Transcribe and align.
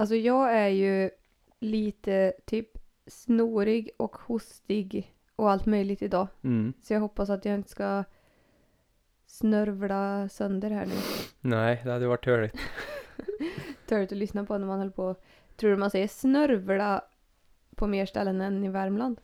Alltså 0.00 0.14
jag 0.14 0.54
är 0.56 0.68
ju 0.68 1.10
lite 1.58 2.32
typ 2.44 2.68
snorig 3.06 3.90
och 3.96 4.16
hostig 4.16 5.14
och 5.36 5.50
allt 5.50 5.66
möjligt 5.66 6.02
idag. 6.02 6.28
Mm. 6.42 6.72
Så 6.82 6.92
jag 6.92 7.00
hoppas 7.00 7.30
att 7.30 7.44
jag 7.44 7.54
inte 7.54 7.70
ska 7.70 8.04
snörvla 9.26 10.28
sönder 10.28 10.70
här 10.70 10.86
nu. 10.86 10.92
Nej, 11.40 11.80
det 11.84 11.92
hade 11.92 12.06
varit 12.06 12.24
törligt. 12.24 12.56
Törligt 13.86 14.12
att 14.12 14.18
lyssna 14.18 14.44
på 14.44 14.58
när 14.58 14.66
man 14.66 14.78
håller 14.78 14.90
på. 14.90 15.14
Tror 15.56 15.70
du 15.70 15.76
man 15.76 15.90
säger 15.90 16.08
snörvla 16.08 17.04
på 17.76 17.86
mer 17.86 18.06
ställen 18.06 18.40
än 18.40 18.64
i 18.64 18.68
Värmland? 18.68 19.20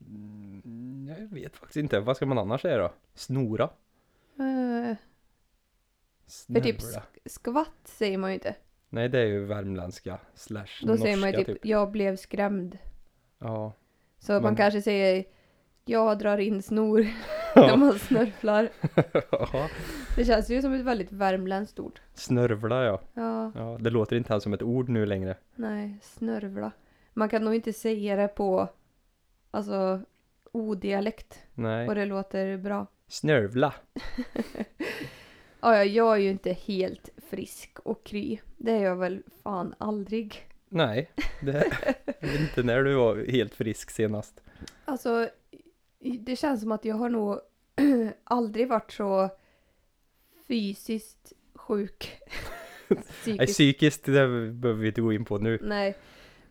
Mm, 0.00 1.14
jag 1.18 1.26
vet 1.26 1.56
faktiskt 1.56 1.76
inte. 1.76 2.00
Vad 2.00 2.16
ska 2.16 2.26
man 2.26 2.38
annars 2.38 2.62
säga 2.62 2.78
då? 2.78 2.92
Snora? 3.14 3.64
Eh, 4.38 4.96
för 6.54 6.60
typ 6.60 6.80
sk- 6.80 7.00
skvatt 7.26 7.80
säger 7.84 8.18
man 8.18 8.30
ju 8.30 8.34
inte. 8.34 8.54
Nej, 8.88 9.08
det 9.08 9.18
är 9.18 9.24
ju 9.26 9.44
värmländska 9.44 10.18
slash 10.34 10.66
Då 10.82 10.86
norska 10.86 11.02
säger 11.02 11.16
man 11.16 11.30
ju 11.30 11.36
typ, 11.36 11.46
typ. 11.46 11.64
jag 11.66 11.90
blev 11.90 12.16
skrämd. 12.16 12.78
Ja. 13.38 13.72
Så 14.18 14.32
man 14.32 14.42
Men- 14.42 14.56
kanske 14.56 14.82
säger 14.82 15.24
jag 15.84 16.18
drar 16.18 16.38
in 16.38 16.62
snor 16.62 17.06
när 17.56 17.76
man 17.76 17.98
snörvlar. 17.98 18.68
Ja. 19.30 19.68
Det 20.16 20.24
känns 20.24 20.50
ju 20.50 20.62
som 20.62 20.72
ett 20.72 20.80
väldigt 20.84 21.12
värmländskt 21.12 21.78
ord. 21.80 22.00
Snörvla 22.14 22.84
ja. 22.84 23.00
Ja, 23.14 23.52
ja. 23.54 23.78
Det 23.80 23.90
låter 23.90 24.16
inte 24.16 24.32
ens 24.32 24.42
som 24.44 24.52
ett 24.52 24.62
ord 24.62 24.88
nu 24.88 25.06
längre. 25.06 25.36
nej, 25.54 25.98
snörvla. 26.02 26.70
Man 27.12 27.28
kan 27.28 27.44
nog 27.44 27.54
inte 27.54 27.72
säga 27.72 28.16
det 28.16 28.28
på, 28.28 28.68
alltså, 29.50 30.00
odialekt. 30.52 31.38
Nej. 31.54 31.88
Och 31.88 31.94
det 31.94 32.04
låter 32.04 32.56
bra. 32.56 32.86
Snörvla. 33.08 33.74
Ja, 35.60 35.84
jag 35.84 36.14
är 36.14 36.20
ju 36.20 36.30
inte 36.30 36.52
helt 36.52 37.08
frisk 37.30 37.78
och 37.78 38.04
kry. 38.04 38.38
Det 38.56 38.70
är 38.72 38.82
jag 38.82 38.96
väl 38.96 39.22
fan 39.42 39.74
aldrig. 39.78 40.46
Nej, 40.68 41.10
det, 41.42 41.52
vet 42.20 42.40
inte 42.40 42.62
när 42.62 42.82
du 42.82 42.94
var 42.94 43.16
helt 43.30 43.54
frisk 43.54 43.90
senast. 43.90 44.42
Alltså, 44.84 45.28
det 46.20 46.36
känns 46.36 46.60
som 46.60 46.72
att 46.72 46.84
jag 46.84 46.94
har 46.96 47.08
nog 47.10 47.40
aldrig 48.24 48.68
varit 48.68 48.92
så 48.92 49.30
fysiskt 50.48 51.32
sjuk. 51.54 52.16
Nej, 52.88 52.98
Psykiskt. 53.22 53.52
psykiskt, 53.52 54.04
det 54.04 54.12
behöver 54.52 54.72
vi 54.72 54.88
inte 54.88 55.00
gå 55.00 55.12
in 55.12 55.24
på 55.24 55.38
nu. 55.38 55.58
Nej. 55.62 55.96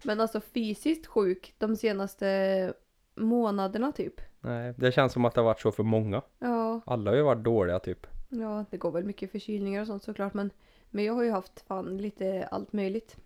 Men 0.03 0.19
alltså 0.21 0.41
fysiskt 0.41 1.05
sjuk 1.07 1.53
de 1.57 1.75
senaste 1.75 2.73
månaderna 3.15 3.91
typ. 3.91 4.21
Nej, 4.39 4.73
det 4.77 4.91
känns 4.91 5.13
som 5.13 5.25
att 5.25 5.33
det 5.33 5.41
har 5.41 5.45
varit 5.45 5.61
så 5.61 5.71
för 5.71 5.83
många. 5.83 6.21
Ja, 6.39 6.81
Alla 6.85 7.11
har 7.11 7.15
ju 7.17 7.23
varit 7.23 7.43
dåliga 7.43 7.79
typ. 7.79 8.07
ja, 8.29 8.65
det 8.71 8.77
går 8.77 8.91
väl 8.91 9.03
mycket 9.03 9.31
förkylningar 9.31 9.81
och 9.81 9.87
sånt 9.87 10.03
såklart. 10.03 10.33
Men, 10.33 10.49
men 10.95 11.05
jag 11.05 11.13
har 11.13 11.23
ju 11.23 11.31
haft 11.31 11.59
fan 11.67 11.97
lite 11.97 12.47
allt 12.51 12.73
möjligt. 12.73 13.17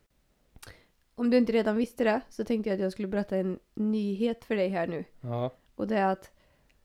Om 1.15 1.29
du 1.29 1.37
inte 1.37 1.51
redan 1.51 1.77
visste 1.77 2.03
det 2.03 2.21
så 2.29 2.43
tänkte 2.43 2.69
jag 2.69 2.75
att 2.75 2.81
jag 2.83 2.91
skulle 2.91 3.07
berätta 3.07 3.37
en 3.37 3.59
nyhet 3.73 4.45
för 4.45 4.55
dig 4.55 4.69
här 4.69 4.87
nu. 4.87 5.03
Ja. 5.21 5.53
Och 5.75 5.87
det 5.87 5.97
är 5.97 6.11
att 6.11 6.31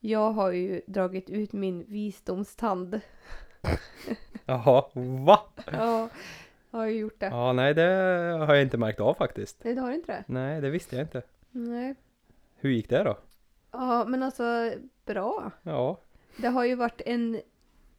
jag 0.01 0.31
har 0.31 0.51
ju 0.51 0.83
dragit 0.87 1.31
ut 1.31 1.53
min 1.53 1.85
visdomstand. 1.89 3.01
Jaha, 4.45 4.85
va? 5.27 5.41
Ja, 5.73 6.09
jag 6.71 6.79
har 6.79 6.87
ju 6.87 6.99
gjort 6.99 7.21
det. 7.21 7.27
Ja, 7.27 7.53
nej 7.53 7.75
det 7.75 7.83
har 8.47 8.55
jag 8.55 8.63
inte 8.63 8.79
märkt 8.79 9.01
av 9.01 9.15
faktiskt. 9.15 9.65
Nej, 9.65 9.75
det 9.75 9.81
har 9.81 9.89
du 9.89 9.95
inte 9.95 10.13
det? 10.13 10.25
Nej, 10.27 10.61
det 10.61 10.71
visste 10.71 10.97
jag 10.97 11.05
inte. 11.05 11.23
Nej. 11.51 11.95
Hur 12.57 12.71
gick 12.71 12.89
det 12.89 13.03
då? 13.03 13.19
Ja, 13.71 14.05
men 14.05 14.23
alltså 14.23 14.73
bra. 15.05 15.51
Ja, 15.63 16.01
Det 16.37 16.49
har 16.49 16.65
ju 16.65 16.75
varit 16.75 17.01
en 17.07 17.41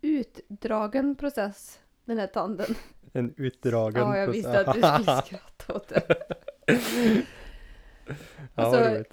utdragen 0.02 1.16
process, 1.16 1.80
den 2.06 2.18
här 2.18 2.28
tanden. 2.28 2.76
en 3.14 3.34
utdragen 3.38 4.02
Ja, 4.02 4.18
jag 4.18 4.28
visste 4.28 4.60
att 4.60 4.76
du 4.76 4.82
skulle 4.82 5.22
skratta 5.26 5.74
åt 5.74 5.88
det. 5.88 6.04
ja, 8.56 8.64
Alltså. 8.64 9.04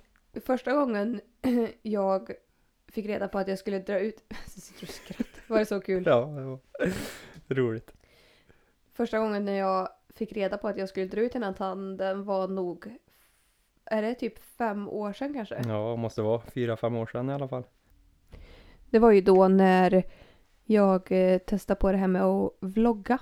Första 0.46 0.72
gången 0.72 1.20
jag 1.82 2.30
fick 2.88 3.06
reda 3.06 3.28
på 3.28 3.38
att 3.38 3.48
jag 3.48 3.58
skulle 3.58 3.78
dra 3.78 3.98
ut... 4.00 4.24
Sitter 4.46 4.82
och 4.82 4.88
skrattar. 4.88 5.42
Var 5.46 5.58
det 5.58 5.66
så 5.66 5.80
kul? 5.80 6.02
Ja, 6.06 6.20
det 6.20 6.42
var 6.42 6.58
roligt. 7.54 7.92
Första 8.92 9.18
gången 9.18 9.44
när 9.44 9.58
jag 9.58 9.88
fick 10.14 10.32
reda 10.32 10.58
på 10.58 10.68
att 10.68 10.78
jag 10.78 10.88
skulle 10.88 11.06
dra 11.06 11.20
ut 11.20 11.32
den 11.32 11.42
här 11.42 11.52
tanden 11.52 12.24
var 12.24 12.48
nog... 12.48 12.96
Är 13.84 14.02
det 14.02 14.14
typ 14.14 14.38
fem 14.38 14.88
år 14.88 15.12
sedan 15.12 15.34
kanske? 15.34 15.62
Ja, 15.68 15.96
måste 15.96 16.22
vara 16.22 16.40
fyra, 16.40 16.76
fem 16.76 16.96
år 16.96 17.06
sedan 17.06 17.30
i 17.30 17.32
alla 17.32 17.48
fall. 17.48 17.64
Det 18.90 18.98
var 18.98 19.10
ju 19.10 19.20
då 19.20 19.48
när 19.48 20.02
jag 20.72 21.12
eh, 21.12 21.38
testade 21.38 21.80
på 21.80 21.92
det 21.92 21.98
här 21.98 22.08
med 22.08 22.22
att 22.22 22.52
vlogga. 22.60 23.18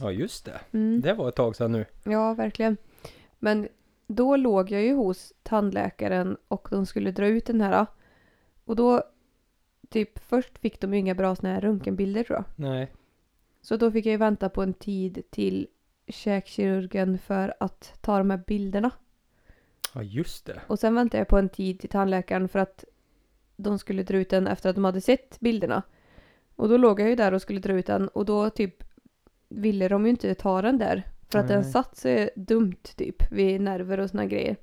Ja, 0.00 0.10
just 0.10 0.44
det. 0.44 0.60
Mm. 0.72 1.00
Det 1.00 1.12
var 1.14 1.28
ett 1.28 1.36
tag 1.36 1.56
sedan 1.56 1.72
nu. 1.72 1.84
Ja, 2.04 2.34
verkligen. 2.34 2.76
Men 3.38 3.68
då 4.06 4.36
låg 4.36 4.70
jag 4.70 4.82
ju 4.82 4.94
hos 4.94 5.32
tandläkaren 5.42 6.36
och 6.48 6.68
de 6.70 6.86
skulle 6.86 7.10
dra 7.10 7.26
ut 7.26 7.46
den 7.46 7.60
här. 7.60 7.86
Och 8.64 8.76
då, 8.76 9.02
typ 9.88 10.18
först 10.18 10.58
fick 10.58 10.80
de 10.80 10.94
ju 10.94 11.00
inga 11.00 11.14
bra 11.14 11.36
såna 11.36 11.54
här 11.54 11.60
röntgenbilder 11.60 12.24
tror 12.24 12.36
jag. 12.36 12.44
Nej. 12.56 12.92
Så 13.62 13.76
då 13.76 13.90
fick 13.90 14.06
jag 14.06 14.10
ju 14.10 14.16
vänta 14.16 14.48
på 14.48 14.62
en 14.62 14.74
tid 14.74 15.22
till 15.30 15.66
käkkirurgen 16.08 17.18
för 17.18 17.54
att 17.60 17.94
ta 18.00 18.18
de 18.18 18.30
här 18.30 18.42
bilderna. 18.46 18.90
Ja, 19.94 20.02
just 20.02 20.46
det. 20.46 20.60
Och 20.66 20.78
sen 20.78 20.94
väntade 20.94 21.18
jag 21.18 21.28
på 21.28 21.38
en 21.38 21.48
tid 21.48 21.80
till 21.80 21.90
tandläkaren 21.90 22.48
för 22.48 22.58
att 22.58 22.84
de 23.56 23.78
skulle 23.78 24.02
dra 24.02 24.16
ut 24.16 24.30
den 24.30 24.46
efter 24.46 24.70
att 24.70 24.76
de 24.76 24.84
hade 24.84 25.00
sett 25.00 25.40
bilderna. 25.40 25.82
Och 26.60 26.68
då 26.68 26.76
låg 26.76 27.00
jag 27.00 27.08
ju 27.08 27.14
där 27.14 27.34
och 27.34 27.42
skulle 27.42 27.60
dra 27.60 27.72
ut 27.72 27.86
den 27.86 28.08
och 28.08 28.24
då 28.24 28.50
typ 28.50 28.84
ville 29.48 29.88
de 29.88 30.04
ju 30.04 30.10
inte 30.10 30.34
ta 30.34 30.62
den 30.62 30.78
där. 30.78 31.02
För 31.28 31.38
att 31.38 31.48
den 31.48 31.64
satt 31.64 31.96
sig 31.96 32.30
dumt 32.36 32.82
typ 32.96 33.32
vid 33.32 33.60
nerver 33.60 34.00
och 34.00 34.10
såna 34.10 34.26
grejer. 34.26 34.56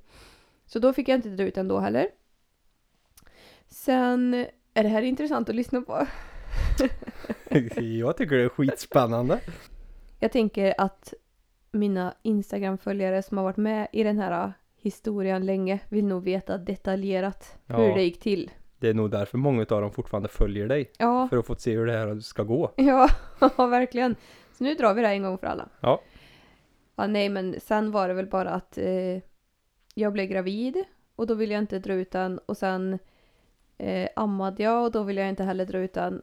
Så 0.66 0.80
då 0.80 0.94
fick 0.94 1.10
jag 1.10 1.18
inte 1.18 1.30
dra 1.30 1.44
ut 1.44 1.56
den 1.56 1.68
då 1.68 1.80
heller. 1.80 2.08
Sen 3.68 4.34
är 4.74 4.84
det 4.84 4.90
här 4.90 5.02
intressant 5.02 5.50
att 5.50 5.56
lyssna 5.56 5.82
på. 5.82 6.08
jag 7.80 8.18
tycker 8.18 8.36
det 8.36 8.44
är 8.44 8.50
skitspännande. 8.50 9.40
Jag 10.20 10.32
tänker 10.32 10.74
att 10.78 11.14
mina 11.72 12.14
Instagram-följare 12.22 13.24
som 13.24 13.38
har 13.38 13.46
varit 13.46 13.58
med 13.58 13.88
i 13.92 14.04
den 14.04 14.20
här 14.20 14.54
historien 14.82 15.46
länge 15.46 15.80
vill 15.90 16.06
nog 16.06 16.24
veta 16.24 16.58
detaljerat 16.58 17.58
hur 17.66 17.88
Ja. 17.88 17.96
det 17.96 18.04
gick 18.04 18.20
till. 18.20 18.52
Det 18.80 18.90
är 18.90 18.94
nog 18.94 19.12
därför 19.12 19.38
många 19.38 19.62
av 19.62 19.82
dem 19.82 19.92
fortfarande 19.92 20.30
följer 20.30 20.68
dig. 20.68 20.92
Ja, 20.98 21.28
För 21.30 21.38
att 21.38 21.48
få 21.48 21.56
se 21.56 21.76
hur 21.76 21.86
det 21.86 21.98
här 21.98 22.20
ska 22.20 22.44
gå. 22.44 22.74
ja, 22.78 23.10
verkligen. 23.58 24.16
Så 24.52 24.64
nu 24.64 24.74
drar 24.74 24.94
vi 24.94 25.02
det 25.02 25.08
här 25.08 25.16
en 25.16 25.24
gång 25.24 25.38
för 25.38 25.48
alla. 25.48 25.70
Ja. 25.80 26.02
Ja, 26.96 27.08
nej, 27.08 27.30
men 27.30 27.56
sen 27.60 27.92
var 27.92 28.08
det 28.08 28.14
väl 28.14 28.28
bara 28.28 28.50
att 28.50 28.78
eh, 28.78 29.22
jag 29.94 30.14
blev 30.14 30.26
gravid 30.26 30.84
och 31.16 31.28
då 31.28 31.34
ville 31.34 31.54
jag 31.54 31.64
inte 31.64 31.80
dra 31.80 31.94
ut 31.94 32.12
den 32.12 32.38
och 32.38 32.58
sen 32.58 33.00
eh, 33.78 34.10
ammade 34.16 34.64
jag 34.64 34.84
och 34.84 34.92
då 34.92 35.04
ville 35.04 35.22
jag 35.22 35.30
inte 35.30 35.44
heller 35.44 35.66
dra 35.66 35.78
ut 35.78 35.94
den. 35.94 36.22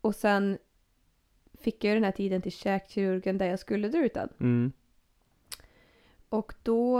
Och 0.00 0.14
sen 0.14 0.58
fick 1.60 1.84
jag 1.84 1.96
den 1.96 2.04
här 2.04 2.12
tiden 2.12 2.42
till 2.42 2.52
käkkirurgen 2.52 3.38
där 3.38 3.46
jag 3.46 3.58
skulle 3.58 3.88
dra 3.88 3.98
ut 4.04 4.14
den. 4.14 4.28
Mm. 4.40 4.72
Och 6.32 6.54
då 6.62 6.98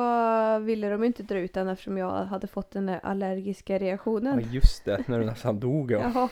ville 0.59 0.91
de 0.91 1.05
inte 1.05 1.23
dra 1.23 1.39
ut 1.39 1.53
den 1.55 1.69
eftersom 1.69 1.99
jag 1.99 2.11
hade 2.25 2.47
fått 2.47 2.71
den 2.71 2.87
där 2.87 3.01
allergiska 3.03 3.73
Ja, 3.73 3.79
reaktionen. 3.79 4.49
just 4.53 4.85
det. 4.85 5.05
När 5.09 5.19
du 5.19 5.25
nästan 5.27 5.61
dog 5.61 5.91
ja. 5.91 5.99
Jaha. 6.15 6.29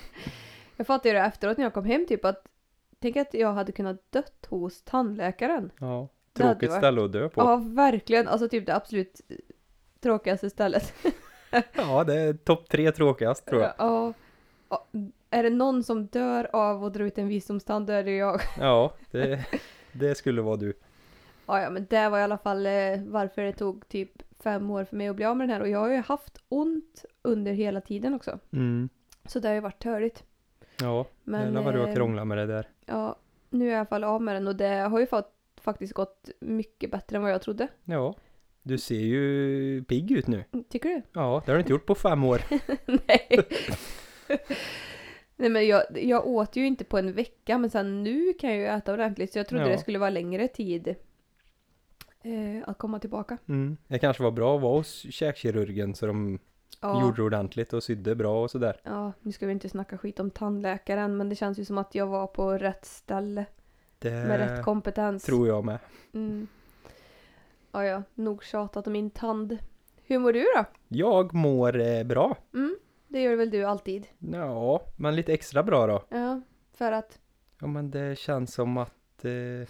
Jag 0.76 0.86
fattade 0.86 1.08
ju 1.08 1.14
det 1.14 1.20
efteråt 1.20 1.56
när 1.56 1.64
jag 1.64 1.74
kom 1.74 1.84
hem 1.84 2.06
typ 2.08 2.24
att 2.24 2.44
Tänk 2.98 3.16
att 3.16 3.34
jag 3.34 3.52
hade 3.52 3.72
kunnat 3.72 4.12
dött 4.12 4.46
hos 4.48 4.82
tandläkaren. 4.82 5.70
ja. 5.80 6.08
Tråkigt 6.32 6.68
varit- 6.70 6.80
ställe 6.80 7.04
att 7.04 7.12
dö 7.12 7.28
på. 7.28 7.40
Ja, 7.40 7.56
verkligen. 7.56 8.28
Alltså 8.28 8.48
typ 8.48 8.66
det 8.66 8.74
absolut 8.74 9.20
tråkigaste 10.00 10.50
stället. 10.50 10.94
Ja, 11.76 12.04
det 12.04 12.14
är 12.20 12.32
topp 12.34 12.68
tre 12.68 12.92
tråkigast 12.92 13.46
tror 13.46 13.62
jag. 13.62 13.72
Ja. 13.78 14.12
ja. 14.68 14.86
Är 15.30 15.42
det 15.42 15.50
någon 15.50 15.82
som 15.82 16.06
dör 16.06 16.50
av 16.52 16.84
att 16.84 16.94
dra 16.94 17.04
ut 17.04 17.18
en 17.18 17.28
visdomstand 17.28 17.86
då 17.86 17.92
är 17.92 18.04
det 18.04 18.16
jag. 18.16 18.40
Ja, 18.58 18.94
det, 19.10 19.44
det 19.92 20.14
skulle 20.14 20.42
vara 20.42 20.56
du. 20.56 20.74
Ja, 21.50 21.62
ja, 21.62 21.70
men 21.70 21.86
det 21.90 22.08
var 22.08 22.18
i 22.18 22.22
alla 22.22 22.38
fall 22.38 22.66
eh, 22.66 22.72
varför 23.06 23.42
det 23.42 23.52
tog 23.52 23.88
typ 23.88 24.10
fem 24.42 24.70
år 24.70 24.84
för 24.84 24.96
mig 24.96 25.08
att 25.08 25.16
bli 25.16 25.24
av 25.24 25.36
med 25.36 25.48
den 25.48 25.54
här. 25.54 25.60
Och 25.60 25.68
jag 25.68 25.78
har 25.78 25.90
ju 25.90 25.96
haft 25.96 26.38
ont 26.48 27.04
under 27.22 27.52
hela 27.52 27.80
tiden 27.80 28.14
också. 28.14 28.38
Mm. 28.52 28.88
Så 29.24 29.40
det 29.40 29.48
har 29.48 29.54
ju 29.54 29.60
varit 29.60 29.82
törligt. 29.82 30.24
Ja, 30.80 31.06
Men 31.24 31.42
jävlar 31.44 31.62
vad 31.62 31.74
du 31.74 31.80
har 31.80 31.88
eh, 31.88 31.94
krånglat 31.94 32.26
med 32.26 32.38
det 32.38 32.46
där. 32.46 32.68
ja, 32.86 33.16
nu 33.50 33.64
är 33.66 33.70
jag 33.70 33.76
i 33.76 33.78
alla 33.78 33.86
fall 33.86 34.04
av 34.04 34.22
med 34.22 34.36
den 34.36 34.48
och 34.48 34.56
det 34.56 34.68
har 34.74 35.00
ju 35.00 35.06
fått, 35.06 35.32
faktiskt 35.60 35.92
gått 35.92 36.30
mycket 36.40 36.90
bättre 36.90 37.16
än 37.16 37.22
vad 37.22 37.32
jag 37.32 37.42
trodde. 37.42 37.68
Ja, 37.84 38.14
du 38.62 38.78
ser 38.78 38.94
ju 39.00 39.84
pigg 39.84 40.10
ut 40.10 40.26
nu. 40.26 40.44
Tycker 40.68 40.88
du? 40.88 41.02
Ja, 41.12 41.42
det 41.44 41.50
har 41.52 41.56
du 41.56 41.60
inte 41.60 41.72
gjort 41.72 41.86
på 41.86 41.94
fem 41.94 42.24
år. 42.24 42.40
Nej. 42.86 43.28
Nej 45.36 45.48
men 45.50 45.66
jag, 45.66 45.82
jag 45.94 46.26
åt 46.26 46.56
ju 46.56 46.66
inte 46.66 46.84
på 46.84 46.98
en 46.98 47.12
vecka 47.12 47.58
men 47.58 47.70
sen 47.70 48.02
nu 48.02 48.32
kan 48.32 48.50
jag 48.50 48.58
ju 48.58 48.66
äta 48.66 48.92
ordentligt 48.92 49.32
så 49.32 49.38
jag 49.38 49.46
trodde 49.48 49.64
Ja. 49.64 49.70
det 49.70 49.78
skulle 49.78 49.98
vara 49.98 50.10
längre 50.10 50.48
tid 50.48 50.94
eh, 52.22 52.68
att 52.68 52.78
komma 52.78 52.98
tillbaka. 52.98 53.38
Mm. 53.48 53.76
Det 53.88 53.98
kanske 53.98 54.22
var 54.22 54.30
bra 54.30 54.56
att 54.56 54.62
vara 54.62 54.76
hos 54.76 55.06
käkkirurgen 55.10 55.94
så 55.94 56.06
de 56.06 56.38
Ja, 56.82 57.02
gjorde 57.02 57.22
ordentligt 57.22 57.72
och 57.72 57.82
sydde 57.82 58.14
bra 58.14 58.42
och 58.42 58.50
sådär. 58.50 58.80
ja, 58.82 59.12
nu 59.20 59.32
ska 59.32 59.46
vi 59.46 59.52
inte 59.52 59.68
snacka 59.68 59.98
skit 59.98 60.20
om 60.20 60.30
tandläkaren 60.30 61.16
men 61.16 61.28
det 61.28 61.34
känns 61.34 61.58
ju 61.58 61.64
som 61.64 61.78
att 61.78 61.94
jag 61.94 62.06
var 62.06 62.26
på 62.26 62.52
rätt 62.58 62.84
ställe 62.84 63.46
Det 63.98 64.10
med 64.10 64.38
rätt 64.38 64.64
kompetens. 64.64 65.24
tror 65.24 65.48
jag 65.48 65.64
med. 65.64 65.78
Mm. 66.12 66.46
Ja, 67.72 67.84
ja, 67.84 68.02
nog 68.14 68.44
tjatat 68.44 68.86
om 68.86 68.92
min 68.92 69.10
tand. 69.10 69.58
Hur 70.04 70.18
mår 70.18 70.32
du 70.32 70.40
då? 70.56 70.64
Jag 70.88 71.34
mår 71.34 71.80
eh, 71.80 72.04
bra. 72.04 72.36
Mm, 72.54 72.76
det 73.08 73.22
gör 73.22 73.36
väl 73.36 73.50
du 73.50 73.64
alltid? 73.64 74.06
Ja, 74.18 74.82
men 74.96 75.16
lite 75.16 75.32
extra 75.32 75.62
bra 75.62 75.86
då. 75.86 76.04
Ja, 76.08 76.40
för 76.72 76.92
att... 76.92 77.18
Ja, 77.60 77.66
men 77.66 77.90
det 77.90 78.18
känns 78.18 78.54
som 78.54 78.76
att 78.76 79.24
eh, 79.24 79.68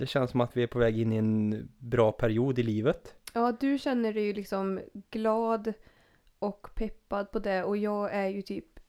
det 0.00 0.06
känns 0.06 0.30
som 0.30 0.40
att 0.40 0.56
vi 0.56 0.62
är 0.62 0.66
på 0.66 0.78
väg 0.78 0.98
in 0.98 1.12
i 1.12 1.16
en 1.16 1.68
bra 1.78 2.12
period 2.12 2.58
i 2.58 2.62
livet. 2.62 3.14
Ja, 3.32 3.52
du 3.60 3.78
känner 3.78 4.12
dig 4.12 4.22
ju 4.22 4.32
liksom 4.32 4.80
glad 5.10 5.72
och 6.38 6.68
peppad 6.74 7.30
på 7.30 7.38
det 7.38 7.64
och 7.64 7.76
jag 7.76 8.14
är 8.14 8.28
ju 8.28 8.42
typ 8.42 8.80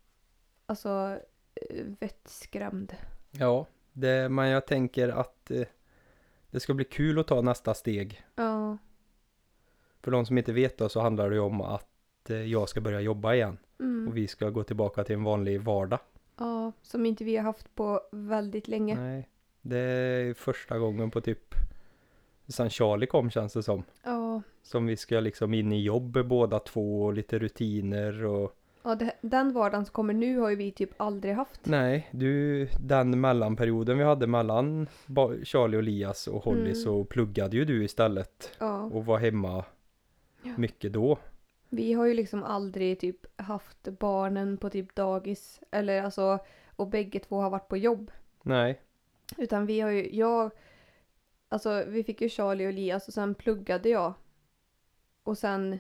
alltså 0.66 1.20
eh, 1.56 1.86
vettskrämd. 2.00 2.96
Ja, 3.32 3.66
det, 3.94 4.30
men 4.30 4.48
jag 4.48 4.68
tänker 4.68 5.10
att 5.10 5.52
eh, 5.52 5.68
det 6.52 6.60
ska 6.60 6.74
bli 6.74 6.86
kul 6.86 7.20
att 7.20 7.28
ta 7.28 7.42
nästa 7.42 7.74
steg. 7.74 8.24
Ja, 8.36 8.78
För 10.02 10.12
de 10.12 10.26
som 10.26 10.38
inte 10.38 10.54
vet 10.54 10.78
då 10.78 10.90
så 10.90 11.00
handlar 11.00 11.30
det 11.30 11.36
ju 11.36 11.42
om 11.42 11.62
att 11.62 12.30
eh, 12.30 12.42
jag 12.42 12.70
ska 12.70 12.82
börja 12.82 13.02
jobba 13.02 13.34
igen 13.34 13.58
och 13.78 13.84
mm. 13.84 14.14
vi 14.14 14.28
ska 14.28 14.50
gå 14.50 14.64
tillbaka 14.64 15.04
till 15.04 15.16
en 15.16 15.24
vanlig 15.24 15.62
vardag. 15.62 16.00
ja, 16.38 16.72
som 16.82 17.06
inte 17.06 17.24
vi 17.24 17.38
har 17.38 17.44
haft 17.44 17.76
på 17.76 18.02
väldigt 18.12 18.68
länge. 18.68 18.96
Nej, 18.96 19.28
det 19.62 19.78
är 19.80 20.34
första 20.34 20.80
gången 20.80 21.12
på 21.12 21.22
typ 21.22 21.56
sen 22.48 22.70
Charlie 22.70 23.06
kom 23.08 23.30
känns 23.30 23.54
det 23.54 23.64
som. 23.64 23.84
Ja, 24.04 24.42
Som 24.64 24.86
vi 24.86 24.98
ska 24.98 25.20
liksom 25.20 25.54
in 25.54 25.72
i 25.72 25.82
jobb 25.84 26.26
båda 26.28 26.60
två 26.60 27.04
och 27.04 27.14
lite 27.14 27.40
rutiner 27.40 28.26
och 28.26 28.58
ja 28.84 28.96
det, 28.96 29.12
den 29.22 29.54
vardagen 29.54 29.86
som 29.86 29.94
kommer 29.94 30.14
nu 30.14 30.38
har 30.40 30.50
ju 30.50 30.56
vi 30.56 30.72
typ 30.72 30.90
aldrig 30.98 31.34
haft. 31.34 31.66
Nej, 31.66 32.08
du 32.12 32.66
den 32.80 33.22
mellanperioden 33.22 33.98
vi 33.98 34.04
hade 34.04 34.28
mellan 34.28 34.88
Charlie 35.44 35.78
och 35.78 35.84
Lias 35.84 36.28
och 36.28 36.44
Holly 36.44 36.62
Mm. 36.62 36.76
så 36.76 37.04
pluggade 37.04 37.58
ju 37.58 37.66
du 37.66 37.84
istället 37.84 38.52
Ja, 38.60 38.82
och 38.84 39.06
var 39.06 39.18
hemma 39.18 39.66
Ja. 40.44 40.52
mycket 40.58 40.94
då. 40.94 41.18
vi 41.70 41.94
har 41.94 42.06
ju 42.06 42.14
liksom 42.14 42.44
aldrig 42.44 43.00
typ 43.00 43.42
haft 43.42 43.84
barnen 44.00 44.58
på 44.58 44.70
typ 44.70 44.96
dagis 44.96 45.60
eller 45.72 46.04
alltså 46.04 46.40
och 46.76 46.88
bägge 46.88 47.20
två 47.20 47.42
har 47.42 47.50
varit 47.50 47.68
på 47.68 47.78
jobb. 47.78 48.12
Nej, 48.44 48.82
Utan 49.38 49.66
vi 49.66 49.80
har 49.80 49.90
ju, 49.90 50.16
jag, 50.16 50.52
alltså 51.50 51.84
vi 51.88 52.04
fick 52.04 52.22
ju 52.22 52.30
Charlie 52.30 52.66
och 52.66 52.70
Elias 52.70 53.08
och 53.08 53.14
sen 53.14 53.36
pluggade 53.36 53.90
jag. 53.90 54.14
Och 55.24 55.38
sen 55.38 55.80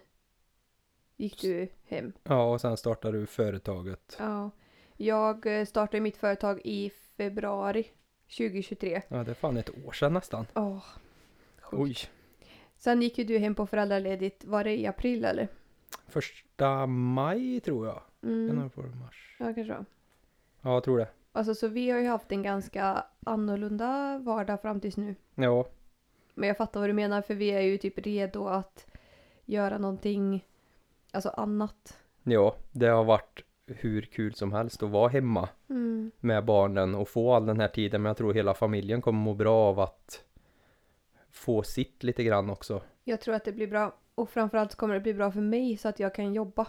gick 1.17 1.41
du 1.41 1.69
hem. 1.83 2.13
ja 2.23 2.53
och 2.53 2.61
sen 2.61 2.77
startade 2.77 3.19
du 3.19 3.25
företaget. 3.25 4.15
Ja. 4.19 4.49
Jag 4.97 5.59
eh, 5.59 5.65
startade 5.65 6.01
mitt 6.01 6.17
företag 6.17 6.61
i 6.63 6.91
februari 7.17 7.87
2023. 8.37 9.01
Ja, 9.07 9.23
det 9.23 9.31
är 9.31 9.35
fan 9.35 9.57
ett 9.57 9.85
år 9.85 9.91
sedan 9.91 10.13
nästan. 10.13 10.45
Åh. 10.55 10.83
sjukt. 11.61 11.81
Oj. 11.81 11.95
Sen 12.77 13.01
gick 13.01 13.17
ju 13.17 13.23
du 13.23 13.37
hem 13.37 13.55
på 13.55 13.67
föräldraledigt, 13.67 14.45
var 14.45 14.63
det 14.63 14.79
i 14.79 14.87
april 14.87 15.25
eller? 15.25 15.47
Första 16.07 16.85
maj 16.87 17.59
tror 17.59 17.87
jag. 17.87 18.01
Mm. 18.23 18.47
Januari, 18.47 18.95
mars. 18.95 19.35
Ja, 19.39 19.45
kanske 19.45 19.73
var. 19.73 19.85
Ja, 20.61 20.73
jag 20.73 20.83
tror 20.83 20.97
det. 20.97 21.07
Alltså 21.31 21.55
så 21.55 21.67
vi 21.67 21.89
har 21.89 21.99
ju 21.99 22.07
haft 22.07 22.31
en 22.31 22.43
ganska 22.43 23.03
annorlunda 23.25 24.17
vardag 24.17 24.61
fram 24.61 24.79
tills 24.79 24.97
nu. 24.97 25.15
Ja, 25.35 25.65
Men 26.33 26.47
jag 26.47 26.57
fattar 26.57 26.79
vad 26.79 26.89
du 26.89 26.93
menar 26.93 27.21
för 27.21 27.35
vi 27.35 27.49
är 27.51 27.61
ju 27.61 27.77
typ 27.77 27.97
redo 27.99 28.47
att 28.47 28.87
göra 29.45 29.77
någonting, 29.77 30.45
alltså 31.11 31.29
annat. 31.29 31.97
ja, 32.23 32.55
det 32.71 32.87
har 32.87 33.03
varit 33.03 33.43
hur 33.67 34.01
kul 34.01 34.33
som 34.33 34.53
helst 34.53 34.83
att 34.83 34.89
vara 34.89 35.07
hemma 35.09 35.49
Mm. 35.69 36.11
med 36.19 36.45
barnen 36.45 36.95
och 36.95 37.09
få 37.09 37.33
all 37.33 37.45
den 37.45 37.59
här 37.59 37.67
tiden. 37.67 38.01
Men 38.01 38.09
jag 38.09 38.17
tror 38.17 38.33
hela 38.33 38.53
familjen 38.53 39.01
kommer 39.01 39.19
må 39.19 39.33
bra 39.33 39.55
av 39.57 39.79
att 39.79 40.23
få 41.31 41.63
sitt 41.63 42.03
lite 42.03 42.23
grann 42.23 42.49
också. 42.49 42.81
Jag 43.03 43.21
tror 43.21 43.35
att 43.35 43.45
det 43.45 43.51
blir 43.51 43.67
bra. 43.67 43.95
Och 44.15 44.29
framförallt 44.29 44.75
kommer 44.75 44.93
det 44.93 44.99
bli 44.99 45.13
bra 45.13 45.31
för 45.31 45.41
mig 45.41 45.77
så 45.77 45.87
att 45.87 45.99
jag 45.99 46.15
kan 46.15 46.33
jobba. 46.33 46.67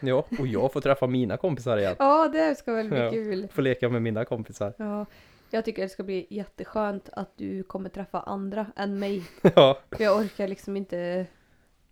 Ja, 0.00 0.24
och 0.38 0.46
jag 0.46 0.72
får 0.72 0.80
träffa 0.80 1.06
mina 1.06 1.36
kompisar 1.36 1.76
igen. 1.78 1.96
Ja, 1.98 2.28
det 2.28 2.54
ska 2.58 2.72
väl 2.74 2.88
bli 2.88 2.98
Ja. 2.98 3.10
kul. 3.10 3.48
Få 3.52 3.60
leka 3.60 3.88
med 3.88 4.02
mina 4.02 4.24
kompisar. 4.24 4.74
Ja, 4.76 5.06
jag 5.50 5.64
tycker 5.64 5.82
det 5.82 5.88
ska 5.88 6.02
bli 6.02 6.26
jätteskönt 6.30 7.08
att 7.12 7.36
du 7.36 7.62
kommer 7.62 7.88
träffa 7.88 8.20
andra 8.20 8.66
än 8.76 8.98
mig. 8.98 9.22
Ja, 9.56 9.78
För 9.90 10.04
jag 10.04 10.18
orkar 10.20 10.48
liksom 10.48 10.76
inte 10.76 11.26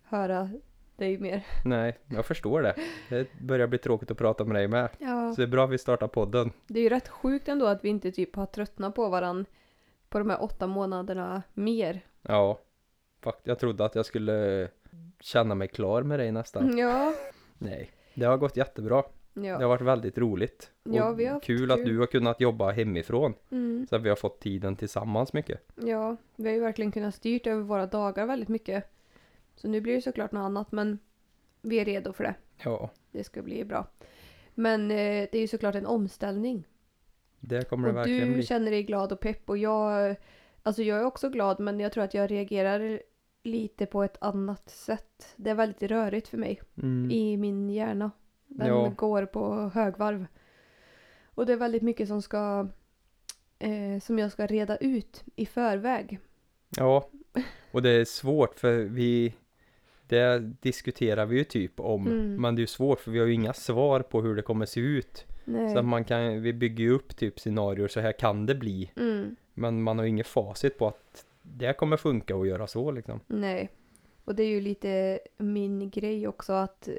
höra 0.03 0.49
dig 0.95 1.17
mer. 1.17 1.45
nej, 1.65 1.97
jag 2.07 2.25
förstår 2.25 2.61
det. 2.61 2.75
Det 3.09 3.27
börjar 3.41 3.67
bli 3.67 3.77
tråkigt 3.77 4.11
att 4.11 4.17
prata 4.17 4.43
med 4.45 4.55
dig 4.55 4.67
med. 4.67 4.89
Ja, 4.97 5.31
Så 5.35 5.41
det 5.41 5.45
är 5.45 5.51
bra 5.51 5.63
att 5.65 5.69
vi 5.71 5.77
startar 5.77 6.07
podden. 6.07 6.51
det 6.67 6.79
är 6.79 6.83
ju 6.83 6.89
rätt 6.89 7.07
sjukt 7.07 7.47
ändå 7.47 7.65
att 7.65 7.83
vi 7.83 7.89
inte 7.89 8.11
typ 8.11 8.35
har 8.35 8.45
tröttnat 8.45 8.95
på 8.95 9.09
varann 9.09 9.45
på 10.09 10.19
de 10.19 10.29
här 10.29 10.43
åtta 10.43 10.67
månaderna 10.67 11.41
mer. 11.53 12.01
Ja, 12.21 12.59
jag 13.43 13.59
trodde 13.59 13.85
att 13.85 13.95
jag 13.95 14.05
skulle 14.05 14.67
känna 15.19 15.55
mig 15.55 15.67
klar 15.67 16.03
med 16.03 16.19
dig 16.19 16.31
nästan. 16.31 16.77
Ja, 16.77 17.13
Nej, 17.57 17.91
det 18.19 18.25
har 18.25 18.37
gått 18.37 18.57
jättebra. 18.57 19.03
Det 19.33 19.49
har 19.49 19.61
ja. 19.61 19.67
varit 19.67 19.81
väldigt 19.81 20.17
roligt. 20.17 20.71
Och 20.83 20.95
Ja, 20.95 21.11
vi 21.11 21.25
har 21.25 21.39
kul, 21.39 21.71
att 21.71 21.77
kul. 21.77 21.87
du 21.89 21.99
har 21.99 22.05
kunnat 22.05 22.41
jobba 22.41 22.71
hemifrån. 22.71 23.33
Mm, 23.51 23.87
Så 23.89 23.95
att 23.95 24.01
vi 24.01 24.09
har 24.09 24.15
fått 24.15 24.39
tiden 24.39 24.75
tillsammans 24.75 25.33
mycket. 25.33 25.61
ja, 25.75 26.15
vi 26.35 26.47
har 26.47 26.55
ju 26.55 26.59
verkligen 26.61 26.91
kunnat 26.91 27.15
styrt 27.15 27.47
över 27.47 27.61
våra 27.61 27.85
dagar 27.85 28.25
väldigt 28.25 28.49
mycket. 28.49 28.91
Så 29.55 29.67
nu 29.67 29.81
blir 29.81 29.95
det 29.95 30.01
såklart 30.01 30.31
något 30.31 30.41
annat 30.41 30.71
men 30.71 30.99
vi 31.61 31.79
är 31.79 31.85
redo 31.85 32.13
för 32.13 32.23
det. 32.23 32.35
Ja, 32.63 32.89
Det 33.11 33.23
ska 33.23 33.41
bli 33.41 33.65
bra. 33.65 33.87
Men 34.53 34.91
eh, 34.91 35.27
det 35.31 35.35
är 35.35 35.41
ju 35.41 35.47
såklart 35.47 35.75
en 35.75 35.85
omställning. 35.85 36.67
det 37.39 37.69
kommer 37.69 37.87
det 37.87 37.91
och 37.91 37.97
verkligen 37.97 38.27
du 38.27 38.33
bli. 38.33 38.43
känner 38.43 38.71
dig 38.71 38.83
glad 38.83 39.11
och 39.11 39.19
pepp 39.19 39.49
och 39.49 39.57
jag, 39.57 40.15
alltså 40.63 40.83
jag 40.83 40.99
är 40.99 41.05
också 41.05 41.29
glad 41.29 41.59
men 41.59 41.79
jag 41.79 41.91
tror 41.91 42.03
att 42.03 42.13
jag 42.13 42.31
reagerar 42.31 43.01
lite 43.43 43.85
på 43.85 44.03
ett 44.03 44.17
annat 44.21 44.69
sätt. 44.69 45.33
Det 45.35 45.49
är 45.49 45.55
väldigt 45.55 45.81
rörigt 45.91 46.27
för 46.27 46.37
mig 46.37 46.61
Mm. 46.77 47.11
i 47.11 47.37
min 47.37 47.69
hjärna. 47.69 48.11
Den 48.47 48.67
Ja. 48.67 48.93
går 48.97 49.25
på 49.25 49.71
högvarv. 49.73 50.25
Och 51.23 51.45
det 51.45 51.53
är 51.53 51.57
väldigt 51.57 51.81
mycket 51.83 52.07
som 52.07 52.21
ska 52.21 52.67
eh, 53.59 53.99
som 54.01 54.19
jag 54.19 54.31
ska 54.31 54.47
reda 54.47 54.77
ut 54.77 55.23
i 55.35 55.45
förväg. 55.45 56.19
Ja, 56.77 57.09
och 57.71 57.81
det 57.81 57.89
är 57.89 58.05
svårt 58.05 58.59
för 58.59 58.77
vi 58.77 59.33
det 60.07 60.39
diskuterar 60.61 61.25
vi 61.25 61.37
ju 61.37 61.43
typ 61.43 61.79
om. 61.79 62.07
Mm. 62.07 62.41
Men 62.41 62.55
det 62.55 62.59
är 62.59 62.63
ju 62.63 62.67
svårt 62.67 62.99
för 62.99 63.11
vi 63.11 63.19
har 63.19 63.25
ju 63.25 63.33
inga 63.33 63.53
svar 63.53 63.99
på 63.99 64.21
hur 64.21 64.35
det 64.35 64.41
kommer 64.41 64.65
se 64.65 64.79
ut. 64.79 65.25
Nej. 65.45 65.73
Så 65.73 65.79
att 65.79 65.85
man 65.85 66.03
kan, 66.03 66.41
vi 66.41 66.53
bygger 66.53 66.83
ju 66.83 66.91
upp 66.91 67.15
typ 67.17 67.39
scenarier 67.39 67.87
så 67.87 67.99
här 67.99 68.11
kan 68.11 68.45
det 68.45 68.55
bli. 68.55 68.91
Mm, 68.95 69.35
Men 69.53 69.83
man 69.83 69.97
har 69.97 70.05
ju 70.05 70.09
inget 70.09 70.27
facit 70.27 70.77
på 70.77 70.87
att 70.87 71.25
det 71.57 71.73
kommer 71.73 71.97
funka 71.97 72.35
att 72.35 72.47
göra 72.47 72.67
så 72.67 72.91
liksom. 72.91 73.19
nej. 73.27 73.69
Och 74.25 74.35
det 74.35 74.43
är 74.43 74.47
ju 74.47 74.61
lite 74.61 75.19
min 75.37 75.89
grej 75.89 76.27
också 76.27 76.53
att 76.53 76.89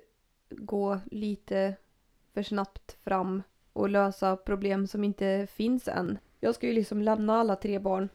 gå 0.48 1.00
lite 1.10 1.75
för 2.34 2.42
snabbt 2.42 2.92
fram 3.04 3.42
och 3.72 3.88
lösa 3.88 4.36
problem 4.36 4.86
som 4.86 5.04
inte 5.04 5.46
finns 5.50 5.88
än. 5.88 6.18
Jag 6.40 6.54
ska 6.54 6.66
ju 6.66 6.72
liksom 6.72 7.02
lämna 7.02 7.36
alla 7.36 7.56
tre 7.56 7.78
barn. 7.78 8.08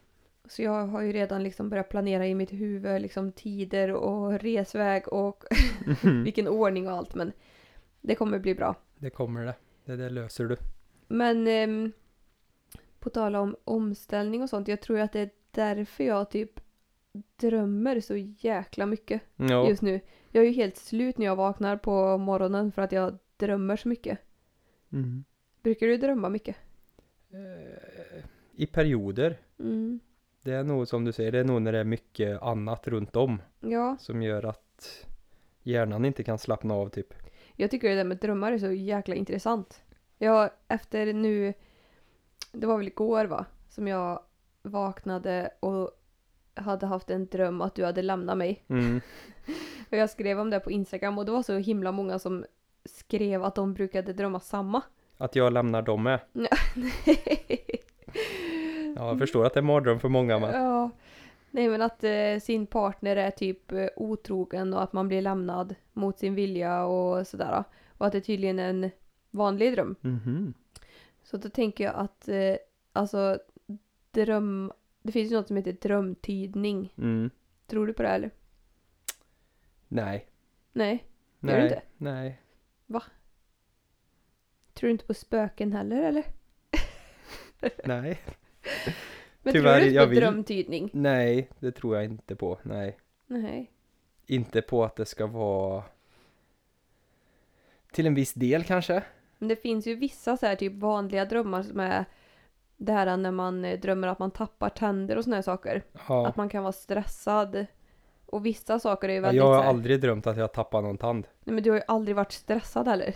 Så 0.45 0.61
jag 0.61 0.87
har 0.87 1.01
ju 1.01 1.11
redan 1.11 1.43
liksom 1.43 1.69
börjat 1.69 1.89
planera 1.89 2.27
i 2.27 2.35
mitt 2.35 2.53
huvud 2.53 3.01
liksom 3.01 3.31
tider 3.31 3.91
och 3.91 4.39
resväg 4.39 5.07
och 5.07 5.43
vilken 6.23 6.47
ordning 6.47 6.87
och 6.87 6.93
allt 6.93 7.15
men 7.15 7.31
det 8.01 8.15
kommer 8.15 8.39
bli 8.39 8.55
bra. 8.55 8.75
Det 8.97 9.09
kommer 9.09 9.45
det. 9.45 9.55
Det 9.85 9.95
där 9.95 10.09
löser 10.09 10.45
du. 10.45 10.57
Men 11.07 11.47
ehm, 11.47 11.91
på 12.99 13.09
tal 13.09 13.35
om 13.35 13.55
omställning 13.63 14.41
och 14.41 14.49
sånt, 14.49 14.67
jag 14.67 14.81
tror 14.81 14.99
att 14.99 15.13
det 15.13 15.19
är 15.19 15.29
därför 15.55 16.03
jag 16.03 16.29
typ 16.29 16.59
drömmer 17.35 17.99
så 17.99 18.15
jäkla 18.17 18.85
mycket 18.85 19.21
Ja, 19.35 19.69
just 19.69 19.81
nu. 19.81 19.99
Jag 20.31 20.43
är 20.43 20.47
ju 20.47 20.53
helt 20.53 20.77
slut 20.77 21.17
när 21.17 21.25
jag 21.25 21.35
vaknar 21.35 21.77
på 21.77 22.17
morgonen 22.17 22.71
för 22.71 22.81
att 22.81 22.91
jag 22.91 23.17
drömmer 23.37 23.75
så 23.75 23.87
mycket. 23.87 24.19
mm. 24.91 25.23
Brukar 25.63 25.87
du 25.87 25.97
drömma 25.97 26.29
mycket? 26.29 26.55
Eh, 27.29 28.23
I 28.51 28.65
perioder. 28.65 29.37
Mm. 29.59 29.99
Det 30.41 30.51
är 30.51 30.63
nog 30.63 30.87
som 30.87 31.05
du 31.05 31.11
säger, 31.11 31.31
det 31.31 31.39
är 31.39 31.43
nog 31.43 31.61
när 31.61 31.71
det 31.71 31.79
är 31.79 31.83
mycket 31.83 32.41
annat 32.41 32.87
runt 32.87 33.15
om 33.15 33.41
Ja, 33.59 33.97
som 33.99 34.21
gör 34.21 34.43
att 34.45 35.05
hjärnan 35.63 36.05
inte 36.05 36.23
kan 36.23 36.37
slappna 36.37 36.73
av 36.73 36.89
typ. 36.89 37.13
jag 37.55 37.71
tycker 37.71 37.89
det 37.89 37.95
där 37.95 38.03
med 38.03 38.17
drömmar 38.17 38.51
är 38.51 38.57
så 38.57 38.71
jäkla 38.71 39.15
intressant. 39.15 39.83
Jag, 40.17 40.49
efter 40.67 41.13
nu, 41.13 41.53
det 42.51 42.67
var 42.67 42.77
väl 42.77 42.87
igår 42.87 43.25
va, 43.25 43.45
som 43.69 43.87
jag 43.87 44.19
vaknade 44.65 45.49
och 45.59 45.91
hade 46.53 46.85
haft 46.85 47.09
en 47.09 47.27
dröm 47.27 47.61
att 47.61 47.75
du 47.75 47.85
hade 47.85 48.01
lämnat 48.01 48.37
mig. 48.37 48.63
Mm. 48.67 49.01
Och 49.91 49.97
jag 49.97 50.09
skrev 50.09 50.39
om 50.39 50.49
det 50.49 50.59
på 50.59 50.71
Instagram 50.71 51.17
och 51.17 51.25
det 51.25 51.31
var 51.31 51.43
så 51.43 51.57
himla 51.57 51.91
många 51.91 52.19
som 52.19 52.45
skrev 52.85 53.43
att 53.43 53.55
de 53.55 53.73
brukade 53.73 54.13
drömma 54.13 54.39
samma. 54.39 54.81
Att 55.17 55.35
jag 55.35 55.53
lämnar 55.53 55.81
dem 55.81 56.03
med. 56.03 56.19
Ja, 58.97 59.07
jag 59.07 59.19
förstår 59.19 59.45
att 59.45 59.53
det 59.53 59.59
är 59.59 59.61
mardröm 59.61 59.99
för 59.99 60.09
många 60.09 60.39
men. 60.39 60.53
ja. 60.63 60.91
Nej 61.51 61.69
men 61.69 61.81
att 61.81 62.03
eh, 62.03 62.39
sin 62.41 62.67
partner 62.67 63.15
är 63.15 63.31
typ 63.31 63.71
eh, 63.71 63.87
otrogen 63.95 64.73
och 64.73 64.83
att 64.83 64.93
man 64.93 65.07
blir 65.07 65.21
lämnad 65.21 65.75
mot 65.93 66.19
sin 66.19 66.35
vilja 66.35 66.85
och 66.85 67.27
sådär. 67.27 67.63
Och 67.97 68.05
att 68.05 68.11
det 68.11 68.21
tydligen 68.21 68.59
är 68.59 68.69
en 68.69 68.91
vanlig 69.31 69.73
dröm. 69.73 69.95
Mhm. 70.01 70.53
Så 71.23 71.37
då 71.37 71.49
tänker 71.49 71.83
jag 71.83 71.95
att 71.95 72.27
eh, 72.27 72.55
alltså 72.93 73.39
dröm... 74.15 74.71
Det 75.01 75.11
finns 75.11 75.31
ju 75.31 75.35
något 75.35 75.47
som 75.47 75.57
heter 75.57 75.73
drömtydning. 75.73 76.93
Mm. 76.97 77.29
Tror 77.67 77.87
du 77.87 77.93
på 77.93 78.03
det 78.03 78.09
eller? 78.09 78.31
Nej. 79.87 80.27
Nej. 80.73 81.05
Gör 81.39 81.51
Nej. 81.51 81.59
du 81.59 81.63
inte? 81.63 81.81
Nej. 81.97 82.41
Tror 84.75 84.87
du 84.87 84.91
inte 84.91 85.05
på 85.05 85.13
spöken 85.13 85.73
heller 85.73 86.01
eller? 86.01 86.23
Nej. 87.85 88.21
Men 89.41 89.53
Tyvärr, 89.53 89.79
tror 89.79 89.89
du 89.89 90.01
inte 90.01 90.07
på 90.07 90.19
drömtydning? 90.19 90.89
Nej, 90.93 91.49
det 91.59 91.71
tror 91.71 91.95
jag 91.95 92.05
inte 92.05 92.35
på. 92.35 92.59
Nej. 92.63 92.97
Nej. 93.27 93.71
Inte 94.25 94.61
på 94.61 94.83
att 94.83 94.95
det 94.95 95.05
ska 95.05 95.27
vara 95.27 95.83
till 97.91 98.07
en 98.07 98.13
viss 98.13 98.33
del 98.33 98.63
kanske. 98.63 99.03
Men 99.37 99.49
det 99.49 99.55
finns 99.55 99.87
ju 99.87 99.95
vissa 99.95 100.37
så 100.37 100.45
här 100.45 100.55
typ 100.55 100.73
vanliga 100.73 101.25
drömmar 101.25 101.63
som 101.63 101.79
är 101.79 102.05
det 102.77 102.91
här 102.91 103.17
när 103.17 103.31
man 103.31 103.65
eh, 103.65 103.79
drömmer 103.79 104.07
att 104.07 104.19
man 104.19 104.31
tappar 104.31 104.69
tänder 104.69 105.17
och 105.17 105.23
såna 105.23 105.35
här 105.35 105.43
saker. 105.43 105.83
Ja. 106.07 106.27
Att 106.27 106.35
man 106.35 106.49
kan 106.49 106.63
vara 106.63 106.73
stressad. 106.73 107.65
Och 108.25 108.45
vissa 108.45 108.79
saker 108.79 109.09
är 109.09 109.13
ju 109.13 109.17
Ja, 109.17 109.21
väldigt 109.21 109.37
jag 109.37 109.53
har 109.53 109.63
aldrig 109.63 110.01
drömt 110.01 110.27
att 110.27 110.37
jag 110.37 110.53
tappar 110.53 110.81
någon 110.81 110.97
tand. 110.97 111.27
Nej 111.43 111.53
men 111.53 111.63
du 111.63 111.69
har 111.69 111.77
ju 111.77 111.83
aldrig 111.87 112.15
varit 112.15 112.31
stressad 112.31 112.87
heller. 112.87 113.15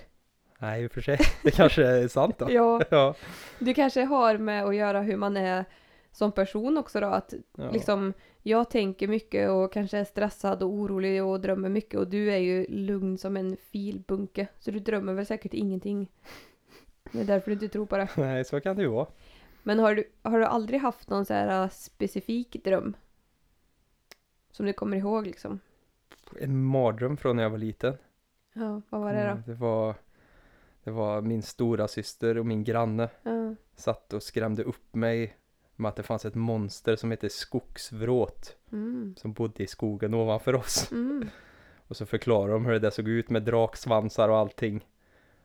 Nej, 0.60 0.84
i 0.84 0.88
och 0.88 0.92
för 0.92 1.02
sig. 1.02 1.20
Det 1.44 1.52
kanske 1.52 1.86
är 1.86 2.08
sant 2.08 2.38
då. 2.38 2.48
Ja, 2.52 2.82
Ja. 2.90 3.16
du 3.60 3.74
kanske 3.74 4.04
har 4.04 4.38
med 4.38 4.66
att 4.66 4.76
göra 4.76 5.02
hur 5.02 5.18
man 5.18 5.38
är 5.38 5.66
som 6.12 6.32
person 6.32 6.78
också 6.78 7.00
då. 7.00 7.08
Att 7.08 7.34
ja. 7.58 7.72
liksom, 7.72 8.14
jag 8.44 8.70
tänker 8.70 9.08
mycket 9.08 9.50
och 9.50 9.74
kanske 9.74 9.98
är 9.98 10.04
stressad 10.04 10.64
och 10.64 10.70
orolig 10.70 11.24
och 11.24 11.40
drömmer 11.42 11.70
mycket 11.70 12.00
och 12.00 12.08
du 12.08 12.32
är 12.32 12.38
ju 12.38 12.66
lugn 12.70 13.18
som 13.18 13.38
en 13.38 13.58
filbunke. 13.72 14.48
Så 14.60 14.72
du 14.72 14.80
drömmer 14.80 15.14
väl 15.14 15.26
säkert 15.26 15.54
ingenting. 15.54 16.10
Det 17.12 17.20
är 17.20 17.26
därför 17.26 17.48
du 17.48 17.54
inte 17.54 17.68
tror 17.68 17.86
på 17.86 17.98
det. 17.98 18.08
Nej, 18.18 18.46
så 18.46 18.62
kan 18.62 18.76
det 18.76 18.82
ju 18.82 18.88
vara. 18.88 19.08
Men 19.64 19.80
har 19.80 19.96
du, 19.96 20.04
har 20.22 20.40
du 20.40 20.46
aldrig 20.46 20.80
haft 20.82 21.10
någon 21.10 21.26
så 21.26 21.34
här 21.34 21.64
äh, 21.64 21.70
specifik 21.70 22.64
dröm? 22.64 22.96
Som 24.52 24.66
du 24.66 24.74
kommer 24.74 24.98
ihåg 24.98 25.26
liksom? 25.28 25.60
En 26.40 26.64
mardröm 26.66 27.18
från 27.18 27.36
när 27.36 27.44
jag 27.44 27.50
var 27.50 27.58
liten. 27.58 27.98
Ja, 28.54 28.82
vad 28.90 29.02
var 29.02 29.14
det 29.14 29.24
då? 29.24 29.30
Mm, 29.30 29.44
Det 29.46 29.54
var, 29.54 29.96
det 30.84 30.92
var 30.92 31.22
min 31.22 31.42
stora 31.42 31.88
syster 31.88 32.38
och 32.38 32.46
min 32.46 32.64
granne 32.64 33.10
Ja. 33.24 33.56
satt 33.76 34.14
och 34.14 34.24
skrämde 34.24 34.64
upp 34.64 34.96
mig 34.96 35.38
med 35.76 35.90
att 35.90 35.96
det 35.96 36.04
fanns 36.04 36.26
ett 36.26 36.36
monster 36.36 36.96
som 36.96 37.12
heter 37.12 37.30
skogsvråt 37.30 38.56
Mm. 38.72 39.16
som 39.18 39.34
bodde 39.34 39.64
i 39.64 39.68
skogen 39.68 40.14
ovanför 40.14 40.56
oss. 40.56 40.92
Mm. 40.92 41.30
Och 41.88 41.98
så 41.98 42.06
förklarade 42.06 42.54
de 42.54 42.66
hur 42.66 42.80
det 42.80 42.92
såg 42.92 43.08
ut 43.08 43.30
med 43.30 43.44
draksvansar 43.44 44.30
och 44.30 44.38
allting. 44.38 44.86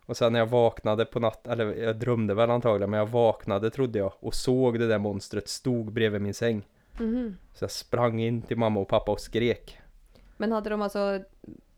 Och 0.07 0.17
sen 0.17 0.33
när 0.33 0.39
jag 0.41 0.47
vaknade 0.47 1.05
på 1.05 1.21
natt, 1.21 1.47
eller 1.47 1.75
jag 1.75 1.97
drömde 1.97 2.35
väl 2.35 2.51
antagligen, 2.51 2.91
men 2.91 2.99
jag 3.01 3.07
vaknade 3.07 3.71
trodde 3.71 3.99
jag 3.99 4.13
och 4.21 4.35
såg 4.35 4.79
det 4.79 4.87
där 4.87 4.99
monstret 4.99 5.49
stod 5.49 5.93
bredvid 5.93 6.21
min 6.21 6.35
säng. 6.35 6.63
Mhm. 7.01 7.37
Så 7.53 7.65
jag 7.65 7.71
sprang 7.71 8.21
in 8.21 8.43
till 8.43 8.57
mamma 8.57 8.81
och 8.81 8.89
pappa 8.89 9.13
och 9.13 9.21
skrek. 9.21 9.79
Men 10.37 10.53
hade 10.53 10.71
de 10.71 10.83
alltså, 10.83 11.21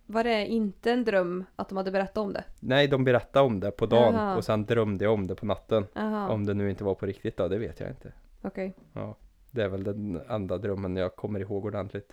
var 0.06 0.25
det 0.25 0.47
inte 0.47 0.92
en 0.92 1.04
dröm 1.04 1.45
att 1.56 1.68
de 1.68 1.76
hade 1.76 1.90
berättat 1.90 2.16
om 2.18 2.33
det? 2.33 2.45
Nej, 2.61 2.88
de 2.88 3.04
berättade 3.04 3.47
om 3.47 3.61
det 3.61 3.71
på 3.71 3.87
dagen 3.87 4.14
Jaha. 4.14 4.37
och 4.37 4.45
sen 4.45 4.66
drömde 4.66 5.04
jag 5.04 5.14
om 5.14 5.26
det 5.26 5.35
på 5.35 5.47
natten. 5.47 5.87
Jaha, 5.95 6.28
Om 6.28 6.47
det 6.47 6.54
nu 6.54 6.71
inte 6.71 6.85
var 6.85 6.95
på 6.95 7.06
riktigt 7.06 7.37
då, 7.37 7.49
det 7.49 7.59
vet 7.59 7.80
jag 7.80 7.88
inte. 7.90 8.12
okej. 8.42 8.75
Det 9.50 9.62
är 9.62 9.68
väl 9.68 9.85
den 9.85 10.21
enda 10.28 10.59
drömmen 10.59 10.97
jag 10.97 11.16
kommer 11.16 11.40
ihåg 11.40 11.64
ordentligt. 11.64 12.12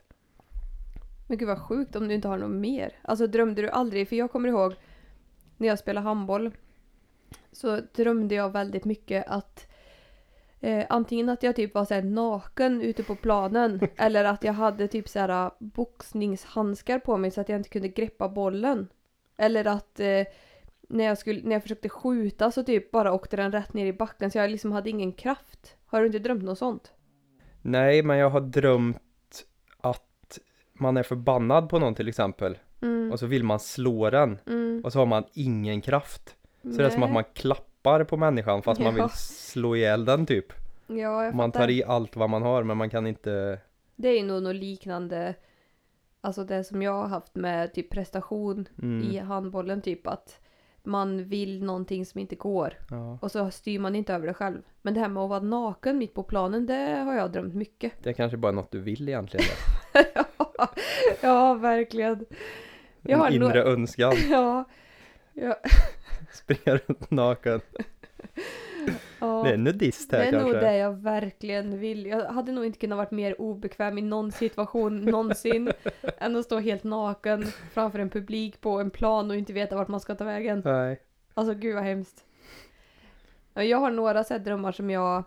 Men 1.28 1.38
gud 1.38 1.48
vad 1.48 1.60
sjukt 1.60 1.96
om 1.96 2.08
du 2.08 2.14
inte 2.14 2.28
har 2.28 2.38
något 2.38 2.52
mer. 2.52 2.94
Alltså 3.02 3.28
drömde 3.28 3.62
du 3.62 3.70
aldrig? 3.70 4.10
För 4.10 4.16
jag 4.16 4.32
kommer 4.32 4.50
ihåg 4.50 4.74
när 5.58 5.68
jag 5.68 5.80
spelade 5.80 6.08
handboll 6.08 6.52
så 7.52 7.80
drömde 7.96 8.36
jag 8.36 8.50
väldigt 8.50 8.86
mycket 8.86 9.28
att 9.28 9.68
eh, 10.60 10.86
antingen 10.90 11.30
att 11.30 11.44
jag 11.44 11.56
typ 11.56 11.74
var 11.74 11.86
så 11.86 11.94
här 11.94 12.02
naken 12.02 12.82
ute 12.82 13.04
på 13.04 13.16
planen 13.16 13.88
eller 13.98 14.26
att 14.26 14.44
jag 14.44 14.54
hade 14.54 14.88
typ 14.88 15.10
så 15.10 15.20
här 15.20 15.52
boxningshandskar 15.60 17.00
på 17.00 17.18
mig 17.18 17.32
så 17.32 17.42
att 17.42 17.50
jag 17.50 17.60
inte 17.60 17.70
kunde 17.70 17.88
greppa 17.88 18.30
bollen. 18.30 18.88
Eller 19.38 19.66
att 19.68 20.00
eh, 20.00 20.24
när, 20.90 21.04
jag 21.04 21.18
skulle, 21.18 21.42
när 21.44 21.52
jag 21.52 21.62
försökte 21.62 21.90
skjuta 21.90 22.52
så 22.52 22.64
typ 22.64 22.92
bara 22.92 23.14
åkte 23.14 23.38
den 23.38 23.52
rätt 23.52 23.74
ner 23.74 23.86
i 23.86 23.94
backen 23.94 24.32
så 24.32 24.38
jag 24.38 24.52
liksom 24.52 24.72
hade 24.72 24.90
ingen 24.90 25.14
kraft. 25.14 25.78
Har 25.86 26.00
du 26.00 26.06
inte 26.06 26.20
drömt 26.20 26.44
något 26.44 26.58
sånt? 26.58 26.92
Nej, 27.62 28.04
men 28.04 28.18
jag 28.18 28.30
har 28.30 28.42
drömt 28.42 29.46
att 29.82 30.40
man 30.74 30.98
är 30.98 31.04
förbannad 31.04 31.70
på 31.70 31.80
någon 31.80 31.96
till 31.96 32.08
exempel. 32.08 32.58
Mm. 32.84 33.12
Och 33.12 33.20
så 33.20 33.26
vill 33.26 33.44
man 33.44 33.60
slå 33.60 34.10
den. 34.10 34.38
Mm. 34.48 34.82
Och 34.84 34.92
så 34.92 35.00
har 35.00 35.06
man 35.06 35.24
ingen 35.34 35.82
kraft. 35.82 36.36
Så 36.62 36.68
det 36.70 36.86
är 36.86 36.90
som 36.90 37.04
att 37.04 37.10
Nej. 37.10 37.14
man 37.14 37.24
klappar 37.34 38.04
på 38.04 38.18
människan 38.18 38.62
fast 38.62 38.82
man 38.82 38.96
Ja. 38.96 39.04
vill 39.04 39.12
slå 39.16 39.76
ihjäl 39.76 40.06
den 40.06 40.26
typ. 40.26 40.54
Ja, 40.88 41.32
Man 41.34 41.52
fattar. 41.52 41.60
tar 41.66 41.70
i 41.70 41.84
allt 41.84 42.16
vad 42.16 42.30
man 42.30 42.42
har 42.42 42.64
men 42.64 42.78
man 42.78 42.90
kan 42.90 43.08
inte... 43.08 43.60
Det 43.96 44.10
är 44.10 44.24
nog 44.24 44.44
något 44.44 44.56
liknande, 44.56 45.34
alltså 46.22 46.44
det 46.44 46.64
som 46.64 46.82
jag 46.82 46.92
har 46.94 47.08
haft 47.08 47.36
med 47.36 47.74
typ 47.74 47.90
prestation 47.90 48.68
Mm, 48.82 49.12
i 49.12 49.18
handbollen 49.18 49.82
typ 49.82 50.08
att 50.08 50.40
man 50.84 51.24
vill 51.24 51.64
någonting 51.64 52.06
som 52.06 52.20
inte 52.20 52.36
går 52.36 52.74
ja. 52.90 53.18
och 53.22 53.32
så 53.32 53.52
styr 53.52 53.80
man 53.80 53.96
inte 53.96 54.14
över 54.14 54.28
det 54.28 54.34
själv. 54.34 54.62
Men 54.82 54.94
det 54.94 55.00
här 55.00 55.08
med 55.10 55.24
att 55.24 55.30
vara 55.30 55.40
naken 55.40 55.98
mitt 55.98 56.14
på 56.14 56.24
planen, 56.24 56.66
det 56.66 57.04
har 57.06 57.14
jag 57.14 57.32
drömt 57.32 57.56
mycket. 57.56 57.94
Det 58.04 58.10
är 58.10 58.14
kanske 58.14 58.38
bara 58.38 58.52
något 58.52 58.72
du 58.72 58.80
vill 58.80 59.10
egentligen. 59.10 59.46
ja, 61.22 61.54
verkligen. 61.54 62.26
Jag 63.04 63.18
har 63.18 63.28
En 63.28 63.34
inre 63.34 63.64
önskan. 63.64 64.14
Ja. 64.30 64.66
Ja. 65.34 65.56
Springa 66.32 66.78
runt 66.88 67.12
naken. 67.12 67.62
ja. 69.20 69.44
Det 69.44 69.50
är 69.54 69.58
nudist 69.58 70.12
här 70.12 70.20
Det 70.20 70.26
är 70.26 70.32
kanske. 70.32 70.52
nog 70.52 70.62
det 70.62 70.78
jag 70.78 70.92
verkligen 70.94 71.80
vill. 71.80 72.06
Jag 72.06 72.26
hade 72.26 72.52
nog 72.52 72.66
inte 72.66 72.80
kunnat 72.80 72.98
varit 72.98 73.12
mer 73.12 73.42
obekväm 73.42 73.98
i 73.98 74.02
någon 74.02 74.32
situation 74.32 75.02
någonsin 75.06 75.72
än 76.18 76.36
att 76.36 76.46
stå 76.46 76.60
helt 76.60 76.84
naken 76.84 77.44
framför 77.74 78.00
en 78.00 78.10
publik 78.10 78.62
på 78.62 78.80
en 78.80 78.90
plan 78.92 79.32
och 79.32 79.38
inte 79.38 79.54
veta 79.54 79.76
vart 79.76 79.88
man 79.88 80.00
ska 80.00 80.16
ta 80.16 80.24
vägen. 80.24 80.62
Nej. 80.66 81.02
Alltså 81.34 81.54
gud 81.54 81.76
vad 81.76 81.84
hemskt. 81.84 82.26
Ja, 83.54 83.64
Jag 83.64 83.78
har 83.78 83.92
några 83.92 84.24
så 84.24 84.38
drömmar 84.38 84.72
som 84.72 84.90
jag 84.90 85.24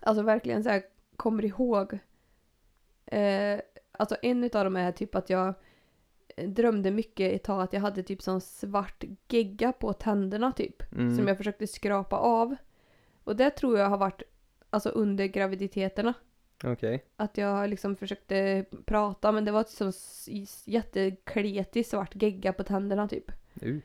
alltså 0.00 0.22
verkligen 0.22 0.64
så 0.64 0.80
kommer 1.16 1.44
ihåg. 1.44 1.98
Eh, 3.06 3.60
alltså 3.92 4.16
en 4.22 4.44
utav 4.44 4.64
dem 4.64 4.76
är 4.76 4.92
typ 4.92 5.14
att 5.14 5.30
jag 5.30 5.54
drömde 6.46 6.90
mycket 6.90 7.32
ett 7.32 7.42
tag 7.44 7.62
att 7.62 7.72
jag 7.72 7.80
hade 7.80 8.02
typ 8.02 8.22
sån 8.22 8.40
svart 8.40 9.04
gegga 9.28 9.72
på 9.72 9.92
tänderna 9.92 10.52
typ. 10.52 10.92
Mm. 10.92 11.16
Som 11.16 11.28
jag 11.28 11.36
försökte 11.36 11.66
skrapa 11.66 12.16
av. 12.16 12.56
Och 13.24 13.36
det 13.36 13.50
tror 13.50 13.78
jag 13.78 13.88
har 13.88 13.98
varit 13.98 14.22
alltså 14.70 14.88
under 14.88 15.26
graviditeterna. 15.26 16.14
Okej. 16.64 17.04
Att 17.16 17.38
jag 17.38 17.70
liksom 17.70 17.96
försökte 17.96 18.64
prata 18.84 19.32
men 19.32 19.44
det 19.44 19.52
var 19.52 19.64
så 19.64 19.88
s- 19.88 20.62
jättekletig 20.66 21.86
svart 21.86 22.22
gegga 22.22 22.52
på 22.52 22.64
tänderna 22.64 23.08
typ. 23.08 23.32
Uh, 23.62 23.78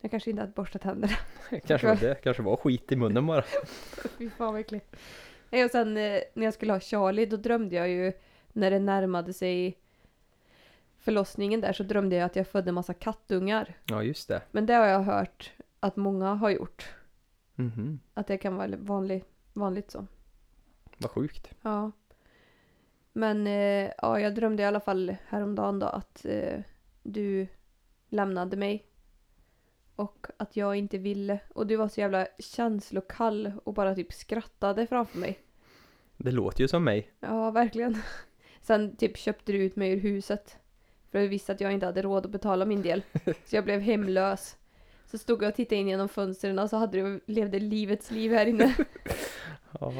Jag 0.00 0.10
kanske 0.10 0.30
inte 0.30 0.42
hade 0.42 0.52
borstat 0.52 0.82
tänderna. 0.82 1.12
kanske 1.66 1.86
var 1.86 1.96
det. 1.96 2.14
Kanske 2.22 2.42
var 2.42 2.56
skit 2.56 2.92
i 2.92 2.96
munnen 2.96 3.26
bara. 3.26 3.44
Fy 4.18 4.30
fan 4.30 4.56
äckligt. 4.56 4.96
Nej, 5.50 5.64
och 5.64 5.70
sen 5.70 5.96
eh, 5.96 6.20
när 6.34 6.44
jag 6.44 6.54
skulle 6.54 6.72
ha 6.72 6.80
Charlie 6.80 7.26
då 7.26 7.36
drömde 7.36 7.76
jag 7.76 7.88
ju 7.88 8.12
när 8.52 8.70
det 8.70 8.78
närmade 8.78 9.32
sig 9.32 9.78
förlossningen 11.00 11.60
där 11.60 11.72
så 11.72 11.82
drömde 11.82 12.16
jag 12.16 12.26
att 12.26 12.36
jag 12.36 12.46
födde 12.46 12.72
massa 12.72 12.94
kattungar. 12.94 13.76
Ja, 13.84 14.02
just 14.02 14.28
det. 14.28 14.42
Men 14.50 14.66
det 14.66 14.74
har 14.74 14.86
jag 14.86 15.02
hört 15.02 15.52
att 15.80 15.96
många 15.96 16.34
har 16.34 16.50
gjort. 16.50 16.94
Mhm. 17.54 18.00
Att 18.14 18.26
det 18.26 18.38
kan 18.38 18.56
vara 18.56 18.76
vanlig, 18.76 19.24
vanligt 19.52 19.90
så. 19.90 20.06
Vad 20.98 21.10
sjukt. 21.10 21.50
Ja. 21.62 21.92
Men 23.12 23.46
eh, 23.46 23.90
ja, 23.98 24.20
jag 24.20 24.34
drömde 24.34 24.62
i 24.62 24.66
alla 24.66 24.80
fall 24.80 25.16
häromdagen 25.26 25.78
då 25.78 25.86
att 25.86 26.24
eh, 26.24 26.60
du 27.02 27.46
lämnade 28.08 28.56
mig. 28.56 28.86
Och 29.96 30.26
att 30.36 30.56
jag 30.56 30.76
inte 30.76 30.98
ville. 30.98 31.40
Och 31.54 31.66
du 31.66 31.76
var 31.76 31.88
så 31.88 32.00
jävla 32.00 32.26
känslokall 32.38 33.52
och 33.64 33.74
bara 33.74 33.94
typ 33.94 34.12
skrattade 34.12 34.86
framför 34.86 35.18
mig. 35.18 35.38
Det 36.16 36.30
låter 36.30 36.60
ju 36.60 36.68
som 36.68 36.84
mig. 36.84 37.12
Ja, 37.20 37.50
verkligen. 37.50 37.96
Sen 38.62 38.96
typ 38.96 39.16
köpte 39.16 39.52
du 39.52 39.58
ut 39.58 39.76
mig 39.76 39.90
ur 39.90 40.00
huset. 40.00 40.58
För 41.10 41.18
jag 41.18 41.28
visste 41.28 41.52
att 41.52 41.60
jag 41.60 41.72
inte 41.72 41.86
hade 41.86 42.02
råd 42.02 42.26
att 42.26 42.32
betala 42.32 42.64
min 42.64 42.82
del. 42.82 43.02
Så 43.44 43.56
jag 43.56 43.64
blev 43.64 43.80
hemlös. 43.80 44.56
Så 45.06 45.18
stod 45.18 45.42
jag 45.42 45.48
och 45.48 45.54
tittade 45.54 45.80
in 45.80 45.88
genom 45.88 46.08
fönstren 46.08 46.58
och 46.58 46.70
så 46.70 46.76
hade 46.76 46.98
du 46.98 47.20
levde 47.26 47.58
livets 47.58 48.10
liv 48.10 48.32
här 48.32 48.46
inne. 48.46 48.74
Ja. 49.80 49.92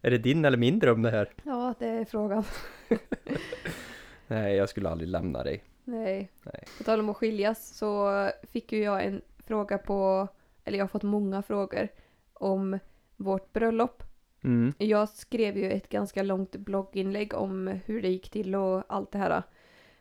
Är 0.00 0.10
det 0.10 0.18
din 0.18 0.44
eller 0.44 0.58
min 0.58 0.78
dröm 0.78 1.02
det 1.02 1.10
här? 1.10 1.30
Ja, 1.42 1.74
det 1.78 1.86
är 1.86 2.04
frågan. 2.04 2.44
Nej, 4.26 4.56
jag 4.56 4.68
skulle 4.68 4.88
aldrig 4.88 5.08
lämna 5.08 5.42
dig. 5.42 5.64
Nej. 5.84 6.30
Nej. 6.42 6.64
På 6.78 6.84
tal 6.84 7.00
om 7.00 7.08
att 7.08 7.16
skiljas 7.16 7.76
så 7.76 8.10
fick 8.42 8.72
ju 8.72 8.82
jag 8.82 9.04
en 9.04 9.22
fråga 9.46 9.78
på, 9.78 10.28
eller 10.64 10.78
jag 10.78 10.84
har 10.84 10.88
fått 10.88 11.02
många 11.02 11.42
frågor 11.42 11.88
om 12.32 12.78
vårt 13.16 13.52
bröllop. 13.52 14.02
Mm. 14.44 14.72
Jag 14.78 15.08
skrev 15.08 15.56
ju 15.56 15.70
ett 15.70 15.88
ganska 15.88 16.22
långt 16.22 16.56
blogginlägg 16.56 17.34
om 17.34 17.80
hur 17.84 18.02
det 18.02 18.08
gick 18.08 18.30
till 18.30 18.54
och 18.54 18.84
allt 18.88 19.12
det 19.12 19.18
här. 19.18 19.42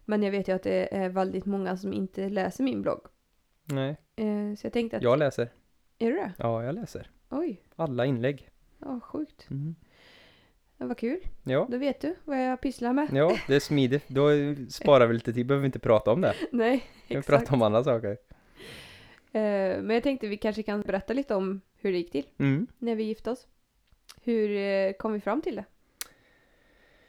Men 0.09 0.23
jag 0.23 0.31
vet 0.31 0.47
ju 0.47 0.55
att 0.55 0.63
det 0.63 0.95
är 0.95 1.09
väldigt 1.09 1.45
många 1.45 1.77
som 1.77 1.93
inte 1.93 2.29
läser 2.29 2.63
min 2.63 2.81
blogg. 2.81 3.01
Nej, 3.65 3.97
Eh, 4.15 4.55
Så 4.57 4.65
jag 4.65 4.73
tänkte 4.73 4.97
att... 4.97 5.03
jag 5.03 5.19
läser. 5.19 5.49
Är 5.99 6.09
du 6.11 6.15
det? 6.15 6.31
Ja, 6.37 6.63
jag 6.63 6.75
läser. 6.75 7.09
Oj, 7.29 7.61
Alla 7.75 8.05
inlägg. 8.05 8.49
ja 8.79 8.99
sjukt. 9.03 9.47
Mm. 9.51 9.75
Men 10.77 10.87
vad 10.87 10.97
kul. 10.97 11.19
Ja, 11.43 11.67
Då 11.71 11.77
vet 11.77 12.01
du 12.01 12.15
vad 12.25 12.43
jag 12.47 12.61
pysslar 12.61 12.93
med. 12.93 13.07
ja, 13.13 13.37
det 13.47 13.55
är 13.55 13.59
smidigt. 13.59 14.07
Då 14.07 14.29
sparar 14.69 15.07
vi 15.07 15.13
lite 15.13 15.33
tid, 15.33 15.45
behöver 15.45 15.61
vi 15.61 15.65
inte 15.65 15.79
prata 15.79 16.11
om 16.11 16.21
det. 16.21 16.33
Nej, 16.51 16.83
Vi 17.07 17.15
exakt. 17.15 17.27
pratar 17.27 17.53
om 17.55 17.61
andra 17.61 17.83
saker. 17.83 18.17
Eh, 19.31 19.81
men 19.81 19.89
jag 19.89 20.03
tänkte 20.03 20.27
vi 20.27 20.37
kanske 20.37 20.63
kan 20.63 20.81
berätta 20.81 21.13
lite 21.13 21.35
om 21.35 21.61
hur 21.75 21.91
det 21.91 21.97
gick 21.97 22.11
till 22.11 22.25
Mm. 22.37 22.67
när 22.77 22.95
vi 22.95 23.03
gifte 23.03 23.31
oss. 23.31 23.47
Hur 24.23 24.57
eh, 24.57 24.91
kom 24.93 25.13
vi 25.13 25.19
fram 25.19 25.41
till 25.41 25.55
det? 25.55 25.65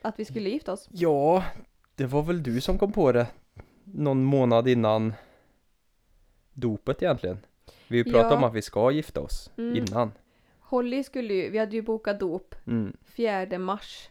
Att 0.02 0.18
vi 0.18 0.24
skulle 0.24 0.50
gifta 0.50 0.72
oss? 0.72 0.88
Ja, 0.92 1.44
det 2.00 2.06
var 2.06 2.22
väl 2.22 2.42
du 2.42 2.60
som 2.60 2.78
kom 2.78 2.92
på 2.92 3.12
det 3.12 3.26
någon 3.84 4.24
månad 4.24 4.68
innan 4.68 5.12
dopet 6.52 7.02
egentligen. 7.02 7.38
Vi 7.88 8.04
pratat 8.04 8.30
Ja. 8.30 8.36
om 8.36 8.44
att 8.44 8.54
vi 8.54 8.62
ska 8.62 8.90
gifta 8.90 9.20
oss 9.20 9.50
Mm. 9.56 9.76
innan. 9.76 10.12
Holly 10.60 11.02
skulle 11.04 11.34
ju, 11.34 11.50
vi 11.50 11.58
hade 11.58 11.76
ju 11.76 11.82
bokat 11.82 12.20
dop 12.20 12.54
Mm. 12.66 12.96
4 13.04 13.58
mars. 13.58 14.08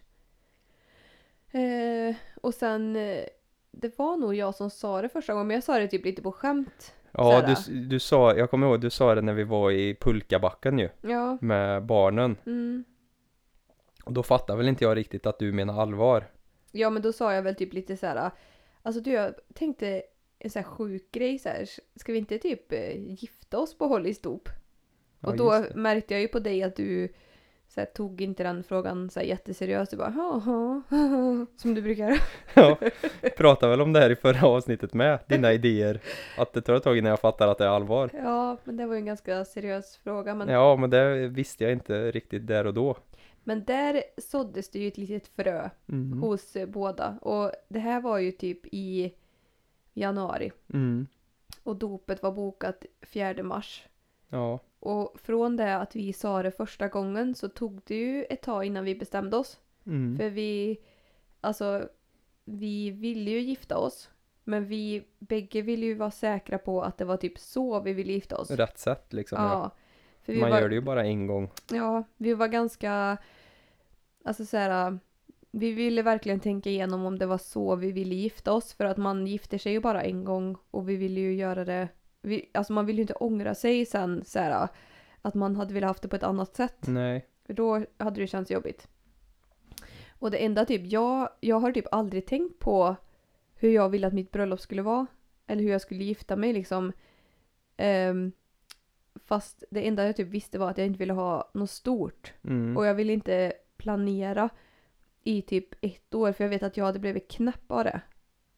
Eh, 1.51 2.15
och 2.41 2.53
sen, 2.53 2.95
eh, 2.95 3.23
det 3.71 3.99
var 3.99 4.17
nog 4.17 4.35
jag 4.35 4.55
som 4.55 4.69
sa 4.69 5.01
det 5.01 5.09
första 5.09 5.33
gången, 5.33 5.47
men 5.47 5.55
jag 5.55 5.63
sa 5.63 5.79
det 5.79 5.87
typ 5.87 6.05
lite 6.05 6.21
på 6.21 6.31
skämt. 6.31 6.93
Ja, 7.11 7.55
du, 7.67 7.73
du 7.81 7.99
sa, 7.99 8.35
jag 8.35 8.49
kommer 8.51 8.67
ihåg, 8.67 8.81
du 8.81 8.89
sa 8.89 9.15
det 9.15 9.21
när 9.21 9.33
vi 9.33 9.43
var 9.43 9.71
i 9.71 9.95
pulkabacken 9.95 10.79
ju, 10.79 10.89
Ja, 11.01 11.37
med 11.41 11.85
barnen. 11.85 12.37
mm. 12.45 12.83
Och 14.05 14.13
då 14.13 14.23
fattade 14.23 14.57
väl 14.57 14.67
inte 14.67 14.83
jag 14.83 14.97
riktigt 14.97 15.25
att 15.25 15.39
du 15.39 15.51
menar 15.51 15.81
allvar. 15.81 16.23
Ja 16.71 16.89
men 16.89 17.01
då 17.01 17.13
sa 17.13 17.33
jag 17.33 17.41
väl 17.41 17.55
typ 17.55 17.73
lite 17.73 17.97
så 17.97 18.05
här. 18.05 18.31
alltså 18.81 19.01
du 19.01 19.11
jag 19.11 19.33
tänkte 19.53 20.03
en 20.39 20.49
så 20.49 20.59
här 20.59 20.63
sjuk 20.63 21.11
grej 21.11 21.39
så 21.39 21.49
här, 21.49 21.69
ska 21.95 22.11
vi 22.11 22.17
inte 22.17 22.37
typ 22.37 22.71
eh, 22.71 22.97
gifta 22.97 23.59
oss 23.59 23.77
på 23.77 23.87
Hollys 23.87 24.21
dop? 24.21 24.49
Ja, 25.19 25.29
och 25.29 25.37
då 25.37 25.65
märkte 25.75 26.13
jag 26.13 26.21
ju 26.21 26.27
på 26.27 26.39
dig 26.39 26.63
att 26.63 26.75
du 26.75 27.13
så 27.67 27.81
här, 27.81 27.85
tog 27.85 28.21
inte 28.21 28.43
den 28.43 28.63
frågan 28.63 29.09
så 29.09 29.19
här, 29.19 29.27
jätteseriöst. 29.27 29.91
Du 29.91 29.97
bara 29.97 30.09
haha", 30.09 30.81
som 31.57 31.75
du 31.75 31.81
brukar. 31.81 32.21
Ja, 32.53 32.77
pratade 33.37 33.69
väl 33.69 33.81
om 33.81 33.93
det 33.93 33.99
här 33.99 34.09
i 34.09 34.15
förra 34.15 34.47
avsnittet 34.47 34.93
med, 34.93 35.19
dina 35.27 35.53
idéer. 35.53 35.99
Att 36.37 36.53
det 36.53 36.61
tar 36.61 36.73
ett 36.73 36.83
tag 36.83 36.97
innan 36.97 37.09
jag 37.09 37.19
fattar 37.19 37.47
att 37.47 37.57
det 37.57 37.65
är 37.65 37.69
allvar. 37.69 38.09
Ja, 38.13 38.57
men 38.63 38.77
det 38.77 38.85
var 38.85 38.93
ju 38.93 38.99
en 38.99 39.05
ganska 39.05 39.45
seriös 39.45 39.97
fråga. 40.03 40.35
Men, 40.35 40.49
Ja, 40.49 40.75
men 40.75 40.89
det 40.89 41.27
visste 41.27 41.63
jag 41.63 41.73
inte 41.73 42.11
riktigt 42.11 42.47
där 42.47 42.67
och 42.67 42.73
då. 42.73 42.97
Men 43.49 43.63
där 43.65 44.03
såddes 44.17 44.69
det 44.71 44.79
ju 44.79 44.87
ett 44.87 44.97
litet 44.97 45.27
frö 45.27 45.69
Mm. 45.89 46.21
hos 46.21 46.57
båda. 46.67 47.17
Och 47.21 47.51
det 47.67 47.79
här 47.79 48.01
var 48.01 48.17
ju 48.17 48.31
typ 48.31 48.65
i 48.71 49.13
januari. 49.93 50.51
Mm. 50.73 51.07
Och 51.63 51.75
dopet 51.75 52.23
var 52.23 52.31
bokat 52.31 52.85
4 53.01 53.43
mars. 53.43 53.87
Ja, 54.29 54.59
Och 54.79 55.19
från 55.19 55.57
det 55.57 55.75
att 55.77 55.95
vi 55.95 56.13
sa 56.13 56.43
det 56.43 56.51
första 56.51 56.87
gången 56.87 57.35
så 57.35 57.49
tog 57.49 57.81
det 57.85 57.95
ju 57.95 58.23
ett 58.23 58.41
tag 58.41 58.65
innan 58.65 58.83
vi 58.85 58.95
bestämde 58.95 59.37
oss. 59.37 59.59
mm. 59.85 60.17
För 60.17 60.29
vi, 60.29 60.77
alltså, 61.41 61.89
vi 62.45 62.91
ville 62.91 63.31
ju 63.31 63.39
gifta 63.39 63.77
oss. 63.77 64.09
Men 64.43 64.65
vi 64.65 65.03
bägge 65.19 65.61
ville 65.61 65.85
ju 65.85 65.93
vara 65.93 66.11
säkra 66.11 66.57
på 66.57 66.81
att 66.83 66.97
det 66.97 67.05
var 67.05 67.17
typ 67.17 67.39
så 67.39 67.79
vi 67.81 67.93
ville 67.93 68.13
gifta 68.13 68.37
oss. 68.37 68.51
rätt 68.51 68.77
sätt 68.77 69.13
liksom. 69.13 69.37
Ja. 69.41 69.71
Ja. 70.25 70.33
Man 70.39 70.49
var, 70.49 70.59
gör 70.61 70.69
det 70.69 70.75
ju 70.75 70.81
bara 70.81 71.05
en 71.05 71.27
gång. 71.27 71.49
Ja, 71.71 72.03
vi 72.17 72.33
var 72.33 72.47
ganska, 72.47 73.17
alltså 74.23 74.45
så 74.45 74.57
här, 74.57 74.99
vi 75.51 75.71
ville 75.71 76.01
verkligen 76.01 76.39
tänka 76.39 76.69
igenom 76.69 77.05
om 77.05 77.19
det 77.19 77.25
var 77.25 77.37
så 77.37 77.75
vi 77.75 77.91
ville 77.91 78.15
gifta 78.15 78.53
oss. 78.53 78.73
För 78.73 78.85
att 78.85 78.97
man 78.97 79.27
gifter 79.27 79.57
sig 79.57 79.71
ju 79.71 79.79
bara 79.79 80.03
en 80.03 80.23
gång 80.23 80.57
och 80.71 80.89
vi 80.89 80.95
ville 80.95 81.19
ju 81.19 81.33
göra 81.33 81.65
det, 81.65 81.87
vi, 82.21 82.49
alltså 82.53 82.73
man 82.73 82.85
vill 82.85 82.95
ju 82.95 83.01
inte 83.01 83.13
ångra 83.13 83.55
sig 83.55 83.85
sen 83.85 84.23
så 84.25 84.39
här, 84.39 84.67
att 85.21 85.33
man 85.35 85.55
hade 85.55 85.73
velat 85.73 85.87
haft 85.87 86.01
det 86.01 86.07
på 86.07 86.15
ett 86.15 86.23
annat 86.23 86.55
sätt. 86.55 86.87
Nej. 86.87 87.25
För 87.45 87.53
då 87.53 87.85
hade 87.97 88.21
det 88.21 88.27
känts 88.27 88.51
jobbigt. 88.51 88.87
Och 90.19 90.31
det 90.31 90.45
enda 90.45 90.65
typ, 90.65 90.81
jag, 90.85 91.29
jag 91.39 91.59
har 91.59 91.71
typ 91.71 91.85
aldrig 91.91 92.25
tänkt 92.25 92.59
på 92.59 92.95
hur 93.55 93.69
jag 93.69 93.89
ville 93.89 94.07
att 94.07 94.13
mitt 94.13 94.31
bröllop 94.31 94.59
skulle 94.59 94.81
vara. 94.81 95.07
Eller 95.47 95.63
hur 95.63 95.71
jag 95.71 95.81
skulle 95.81 96.03
gifta 96.03 96.35
mig 96.35 96.53
liksom. 96.53 96.93
Ehm, 97.77 98.31
fast 99.25 99.63
det 99.69 99.87
enda 99.87 100.05
jag 100.05 100.15
typ 100.15 100.27
visste 100.27 100.59
var 100.59 100.69
att 100.69 100.77
jag 100.77 100.87
inte 100.87 100.99
ville 100.99 101.13
ha 101.13 101.51
något 101.53 101.69
stort. 101.69 102.33
Mm. 102.43 102.77
Och 102.77 102.85
jag 102.85 102.95
ville 102.95 103.13
inte 103.13 103.53
planera 103.79 104.49
i 105.23 105.41
typ 105.41 105.67
ett 105.81 106.13
år 106.15 106.31
för 106.31 106.43
jag 106.43 106.49
vet 106.49 106.63
att 106.63 106.77
jag 106.77 106.85
hade 106.85 106.99
blivit 106.99 107.31
knäpp 107.31 107.71
av 107.71 107.83
det. 107.83 108.01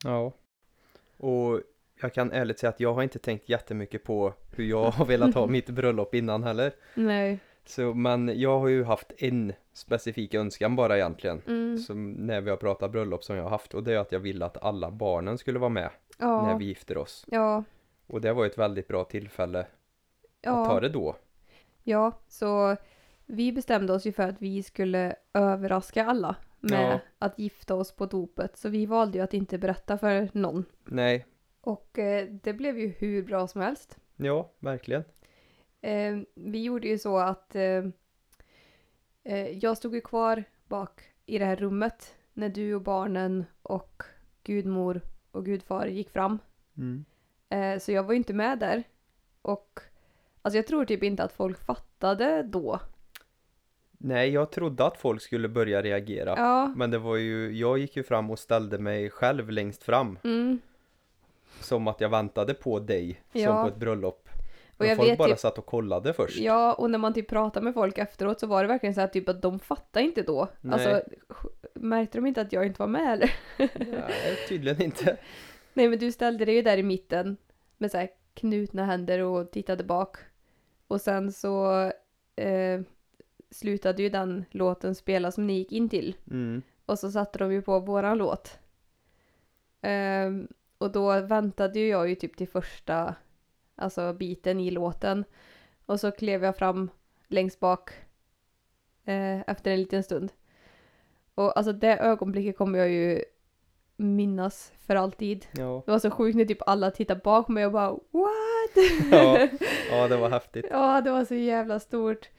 Ja. 0.04 0.34
Och 1.18 1.62
jag 2.02 2.14
kan 2.14 2.32
ärligt 2.32 2.60
säga 2.60 2.70
att 2.70 2.80
jag 2.80 2.94
har 2.94 3.04
inte 3.04 3.20
tänkt 3.20 3.50
jättemycket 3.50 4.04
på 4.04 4.34
hur 4.56 4.64
jag 4.66 4.92
har 4.92 5.06
velat 5.06 5.36
ha 5.36 5.48
mitt 5.48 5.70
bröllop 5.70 6.16
innan 6.16 6.44
heller. 6.44 6.74
Nej. 6.96 7.40
Så, 7.66 7.94
men 7.94 8.40
jag 8.40 8.60
har 8.60 8.68
ju 8.68 8.84
haft 8.84 9.12
en 9.18 9.54
specifik 9.74 10.34
önskan 10.34 10.76
bara 10.76 10.98
egentligen. 10.98 11.42
Mm. 11.48 11.78
Som 11.78 12.12
när 12.12 12.42
vi 12.42 12.50
har 12.50 12.58
pratat 12.58 12.92
bröllop 12.92 13.24
som 13.24 13.36
jag 13.36 13.44
har 13.44 13.50
haft 13.50 13.74
och 13.74 13.84
det 13.84 13.94
är 13.94 13.98
att 13.98 14.12
jag 14.12 14.20
ville 14.20 14.46
att 14.46 14.64
alla 14.64 14.92
barnen 14.92 15.38
skulle 15.38 15.60
vara 15.60 15.70
med 15.70 15.90
när 16.20 16.28
Ja. 16.52 16.58
vi 16.60 16.66
gifter 16.66 16.98
oss. 16.98 17.26
Ja. 17.28 17.64
Och 18.08 18.22
det 18.22 18.34
var 18.34 18.44
ju 18.44 18.50
ett 18.50 18.58
väldigt 18.58 18.88
bra 18.88 19.04
tillfälle 19.04 19.60
att 19.60 19.68
Ja. 20.42 20.66
ta 20.66 20.80
det 20.80 20.90
då. 20.90 21.16
Ja, 21.84 22.12
så 22.28 22.76
vi 23.32 23.52
bestämde 23.52 23.94
oss 23.94 24.06
ju 24.08 24.12
för 24.12 24.24
att 24.24 24.42
vi 24.42 24.64
skulle 24.64 25.16
överraska 25.34 26.06
alla 26.06 26.36
med 26.60 26.94
Ja. 26.94 27.00
att 27.20 27.40
gifta 27.40 27.76
oss 27.76 27.92
på 27.96 28.06
dopet. 28.06 28.58
Så 28.58 28.70
vi 28.70 28.86
valde 28.86 29.18
ju 29.18 29.24
att 29.24 29.34
inte 29.34 29.58
berätta 29.58 29.98
för 29.98 30.30
någon. 30.34 30.66
Nej, 30.86 31.26
Och 31.62 32.00
eh, 32.00 32.28
det 32.30 32.54
blev 32.54 32.80
ju 32.80 32.88
hur 32.88 33.24
bra 33.24 33.48
som 33.48 33.62
helst. 33.62 33.98
ja, 34.16 34.52
verkligen. 34.60 35.04
Eh, 35.82 36.18
vi 36.36 36.64
gjorde 36.64 36.88
ju 36.88 36.98
så 36.98 37.18
att 37.18 37.56
eh, 37.56 37.84
eh, 39.24 39.48
jag 39.50 39.78
stod 39.78 39.96
ju 39.96 40.02
kvar 40.02 40.44
bak 40.68 41.02
i 41.26 41.38
det 41.40 41.46
här 41.46 41.56
rummet 41.56 42.16
när 42.34 42.50
du 42.50 42.76
och 42.76 42.82
barnen 42.82 43.46
och 43.62 44.04
gudmor 44.44 45.02
och 45.32 45.46
gudfar 45.46 45.86
gick 45.86 46.10
fram. 46.10 46.40
Mm. 46.78 47.06
Eh, 47.50 47.80
så 47.80 47.92
jag 47.92 48.04
var 48.04 48.12
ju 48.14 48.18
inte 48.18 48.34
med 48.34 48.60
där. 48.60 48.84
Och 49.42 49.80
alltså 50.42 50.58
jag 50.58 50.68
tror 50.68 50.86
typ 50.86 51.04
inte 51.04 51.24
att 51.24 51.34
folk 51.34 51.60
fattade 51.66 52.44
då. 52.44 52.80
Nej, 54.04 54.30
jag 54.30 54.52
trodde 54.52 54.86
att 54.86 54.98
folk 54.98 55.22
skulle 55.22 55.48
börja 55.50 55.82
reagera. 55.82 56.34
Ja. 56.38 56.74
Men 56.76 56.92
det 56.92 56.98
var 56.98 57.16
ju, 57.16 57.58
jag 57.58 57.78
gick 57.78 57.96
ju 57.96 58.04
fram 58.04 58.32
och 58.32 58.40
ställde 58.40 58.78
mig 58.78 59.10
själv 59.10 59.50
längst 59.50 59.84
fram. 59.84 60.20
Mm. 60.24 60.60
Som 61.60 61.88
att 61.88 62.02
jag 62.02 62.10
väntade 62.10 62.54
på 62.54 62.80
dig, 62.80 63.22
som 63.32 63.42
Ja. 63.42 63.62
på 63.64 63.68
ett 63.68 63.76
bröllop. 63.76 64.30
Och 64.70 64.76
Men 64.78 64.88
jag 64.88 64.98
folk 64.98 65.10
vet 65.10 65.18
bara 65.18 65.30
typ, 65.30 65.40
satt 65.40 65.58
och 65.58 65.66
kollade 65.66 66.14
först. 66.14 66.40
ja 66.40 66.74
och 66.74 66.90
när 66.92 66.98
man 67.00 67.14
typ 67.14 67.28
pratade 67.30 67.64
med 67.64 67.74
folk 67.74 67.98
efteråt 67.98 68.40
så 68.40 68.48
var 68.48 68.62
det 68.64 68.68
verkligen 68.68 68.94
så 68.96 69.02
här 69.02 69.08
typ 69.08 69.30
att 69.30 69.42
de 69.42 69.60
fattade 69.60 70.06
inte 70.06 70.22
då. 70.22 70.48
Nej. 70.62 70.74
Alltså 70.74 71.02
märkte 71.74 72.18
de 72.18 72.26
inte 72.26 72.42
att 72.42 72.54
jag 72.54 72.66
inte 72.66 72.80
var 72.82 72.88
med 72.88 73.14
eller? 73.14 73.34
Nej, 73.80 74.38
tydligen 74.50 74.82
inte. 74.82 75.18
Nej 75.74 75.88
men 75.88 76.00
du 76.00 76.12
ställde 76.12 76.46
dig 76.46 76.56
ju 76.56 76.62
där 76.62 76.78
i 76.78 76.84
mitten 76.84 77.38
med 77.78 77.92
så 77.92 77.98
här 77.98 78.10
knutna 78.34 78.86
händer 78.86 79.20
och 79.20 79.52
tittade 79.52 79.84
bak. 79.84 80.18
Och 80.88 81.02
sen 81.02 81.32
så 81.32 81.82
eh, 82.36 82.82
slutade 83.52 84.02
ju 84.02 84.10
den 84.10 84.46
låten 84.52 84.96
spela 84.96 85.32
som 85.32 85.48
ni 85.48 85.54
gick 85.54 85.72
in 85.72 85.90
till. 85.90 86.16
Mm. 86.32 86.62
Och 86.86 87.00
så 87.00 87.12
satte 87.12 87.40
de 87.40 87.54
ju 87.54 87.62
på 87.62 87.80
våran 87.80 88.18
låt. 88.18 88.60
Ehm, 89.82 90.48
och 90.78 90.92
då 90.92 91.22
väntade 91.22 91.80
ju 91.80 91.88
jag 91.88 92.10
ju 92.10 92.16
typ 92.16 92.38
till 92.38 92.48
första 92.48 93.16
alltså 93.76 94.14
biten 94.14 94.60
i 94.60 94.72
låten. 94.72 95.26
Och 95.86 96.00
så 96.00 96.12
klev 96.12 96.44
jag 96.44 96.58
fram 96.58 96.90
längst 97.28 97.60
bak 97.60 97.90
eh, 99.06 99.40
efter 99.40 99.72
en 99.72 99.80
liten 99.80 100.04
stund. 100.04 100.32
Och 101.36 101.58
alltså 101.58 101.74
det 101.74 101.98
ögonblicket 101.98 102.58
kommer 102.58 102.80
jag 102.80 102.90
ju 102.90 103.24
minnas 103.96 104.74
för 104.88 104.96
alltid. 104.96 105.46
Ja. 105.52 105.84
Det 105.86 105.92
var 105.92 106.00
så 106.00 106.12
sjukt 106.12 106.38
när 106.38 106.46
typ 106.46 106.62
alla 106.66 106.92
tittade 106.92 107.22
bak 107.24 107.48
mig 107.48 107.66
och 107.66 107.72
bara 107.72 107.92
what? 107.92 108.86
Ja. 109.12 109.48
ja, 109.92 110.08
det 110.08 110.18
var 110.18 110.30
häftigt. 110.30 110.66
Ja, 110.70 111.02
det 111.02 111.12
var 111.12 111.26
så 111.26 111.36
jävla 111.36 111.80
stort. 111.80 112.30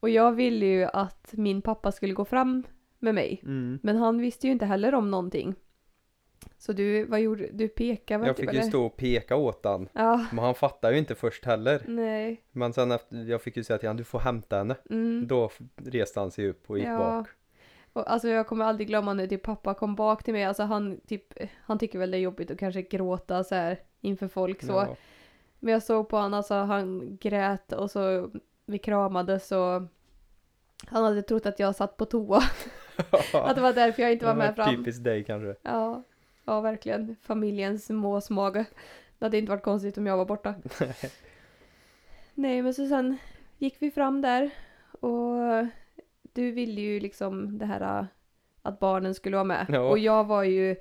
Och 0.00 0.10
jag 0.10 0.32
ville 0.32 0.66
ju 0.66 0.84
att 0.84 1.32
min 1.32 1.62
pappa 1.62 1.92
skulle 1.92 2.14
gå 2.14 2.24
fram 2.24 2.62
med 2.98 3.14
mig. 3.14 3.40
Mm. 3.42 3.78
Men 3.82 3.96
han 3.96 4.18
visste 4.20 4.46
ju 4.46 4.52
inte 4.52 4.66
heller 4.66 4.94
om 4.94 5.10
någonting. 5.10 5.54
Så 6.58 6.72
du, 6.72 7.04
vad 7.04 7.20
gjorde 7.20 7.48
du? 7.52 7.68
pekade 7.68 8.26
Jag 8.26 8.36
typ, 8.36 8.50
fick 8.50 8.58
ju 8.58 8.62
stå 8.68 8.86
och 8.86 8.96
peka 8.96 9.36
åt 9.36 9.64
han. 9.64 9.88
Ja, 9.92 10.26
Men 10.32 10.44
han 10.44 10.54
fattade 10.54 10.92
ju 10.94 10.98
inte 10.98 11.14
först 11.14 11.44
heller. 11.44 11.82
nej. 11.86 12.42
Men 12.52 12.72
sen 12.72 12.92
efter, 12.92 13.16
jag 13.16 13.42
fick 13.42 13.56
ju 13.56 13.64
säga 13.64 13.78
till 13.78 13.88
honom, 13.88 13.96
du 13.96 14.04
får 14.04 14.18
hämta 14.18 14.56
henne. 14.58 14.76
Mm. 14.90 15.26
Då 15.26 15.50
reste 15.76 16.20
han 16.20 16.30
sig 16.30 16.48
upp 16.48 16.70
och 16.70 16.78
gick 16.78 16.86
Ja. 16.88 16.98
bak. 16.98 17.28
Och 17.92 18.12
alltså 18.12 18.28
jag 18.28 18.46
kommer 18.46 18.64
aldrig 18.64 18.88
glömma 18.88 19.14
när 19.14 19.26
typ 19.26 19.42
pappa 19.42 19.74
kom 19.74 19.94
bak 19.94 20.22
till 20.24 20.34
mig. 20.34 20.44
Alltså 20.44 20.62
han 20.62 21.00
typ, 21.06 21.34
han 21.62 21.78
tycker 21.78 21.98
väl 21.98 22.10
det 22.10 22.16
är 22.16 22.20
jobbigt 22.20 22.50
att 22.50 22.58
kanske 22.58 22.82
gråta 22.82 23.44
så 23.44 23.54
här 23.54 23.78
inför 24.00 24.28
folk 24.28 24.62
så. 24.62 24.72
Ja. 24.72 24.96
Men 25.58 25.72
jag 25.72 25.82
såg 25.82 26.08
på 26.08 26.16
honom, 26.16 26.34
alltså 26.34 26.54
han 26.54 27.16
grät 27.20 27.72
och 27.72 27.90
så 27.90 28.30
vi 28.68 28.78
kramades 28.78 29.52
och 29.52 29.82
han 30.86 31.04
hade 31.04 31.22
trott 31.22 31.46
att 31.46 31.58
jag 31.58 31.74
satt 31.74 31.96
på 31.96 32.04
toa. 32.04 32.36
Att 33.32 33.56
det 33.56 33.62
var 33.62 33.72
därför 33.72 34.02
jag 34.02 34.12
inte 34.12 34.26
var 34.26 34.34
med 34.34 34.56
fram. 34.56 34.76
Typiskt 34.76 35.04
dig 35.04 35.24
kanske. 35.24 35.54
Ja, 35.62 36.02
ja 36.44 36.60
verkligen. 36.60 37.16
Familjens 37.22 37.90
måsmage. 37.90 38.64
Det 39.18 39.24
hade 39.24 39.38
inte 39.38 39.50
varit 39.50 39.62
konstigt 39.62 39.98
om 39.98 40.06
jag 40.06 40.16
var 40.16 40.24
borta. 40.24 40.54
Nej, 42.34 42.62
men 42.62 42.74
så 42.74 42.86
sen 42.86 43.16
gick 43.58 43.76
vi 43.78 43.90
fram 43.90 44.22
där 44.22 44.50
och 45.00 45.66
du 46.32 46.50
ville 46.50 46.80
ju 46.80 47.00
liksom 47.00 47.58
det 47.58 47.66
här 47.66 48.00
äh, 48.00 48.06
att 48.62 48.78
barnen 48.78 49.14
skulle 49.14 49.36
vara 49.36 49.44
med. 49.44 49.66
Ja. 49.68 49.80
Och 49.80 49.98
jag 49.98 50.24
var 50.24 50.42
ju 50.42 50.76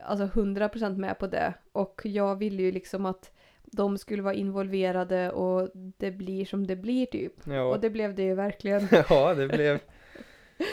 alltså 0.00 0.24
100% 0.24 0.96
med 0.96 1.18
på 1.18 1.26
det. 1.26 1.54
Och 1.72 2.00
jag 2.04 2.36
ville 2.36 2.62
ju 2.62 2.72
liksom 2.72 3.06
att 3.06 3.32
de 3.76 3.98
skulle 3.98 4.22
vara 4.22 4.34
involverade 4.34 5.30
och 5.30 5.70
det 5.74 6.10
blir 6.10 6.44
som 6.44 6.66
det 6.66 6.76
blir 6.76 7.06
typ. 7.06 7.32
Ja. 7.44 7.62
Och 7.62 7.80
det 7.80 7.90
blev 7.90 8.14
det 8.14 8.22
ju 8.22 8.34
verkligen. 8.34 8.88
ja, 9.10 9.34
det 9.34 9.48
blev, 9.48 9.78